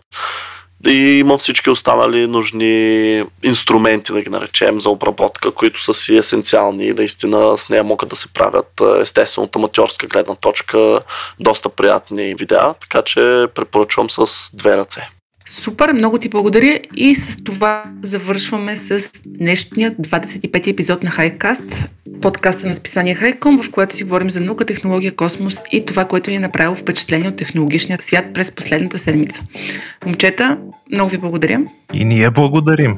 [0.87, 6.87] и има всички останали нужни инструменти, да ги наречем, за обработка, които са си есенциални
[6.87, 11.01] и наистина с нея могат да се правят естествено от аматьорска гледна точка
[11.41, 15.14] доста приятни видеа, така че препоръчвам с две ръце.
[15.47, 21.91] Супер, много ти благодаря и с това завършваме с днешния 25 епизод на Хайкаст,
[22.21, 26.31] подкаста на списание Хайком, в което си говорим за наука, технология, космос и това, което
[26.31, 29.43] ни е направило впечатление от технологичния свят през последната седмица.
[30.07, 30.59] Момчета,
[30.93, 31.61] много ви благодаря.
[31.93, 32.97] И ние благодарим.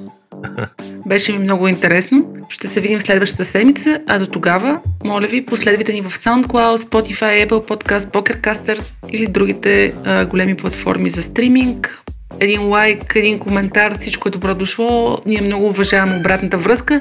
[1.06, 2.26] Беше ми много интересно.
[2.48, 7.48] Ще се видим следващата седмица, а до тогава, моля ви, последвайте ни в SoundCloud, Spotify,
[7.48, 12.02] Apple Podcast, PokerCaster или другите а, големи платформи за стриминг
[12.40, 15.18] един лайк, един коментар, всичко е добро дошло.
[15.26, 17.00] Ние много уважаваме обратната връзка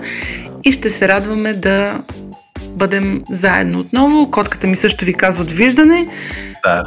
[0.63, 2.01] и ще се радваме да
[2.67, 4.31] бъдем заедно отново.
[4.31, 6.07] Котката ми също ви казва довиждане.
[6.63, 6.83] Да.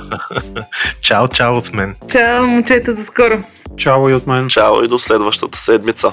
[1.01, 1.95] чао, чао от мен.
[2.11, 3.43] Чао, момчета, до скоро.
[3.77, 4.49] Чао и от мен.
[4.49, 6.13] Чао и до следващата седмица.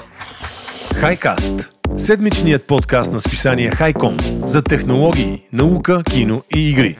[0.94, 1.52] Хайкаст.
[1.96, 6.96] Седмичният подкаст на списание Хайком за технологии, наука, кино и игри.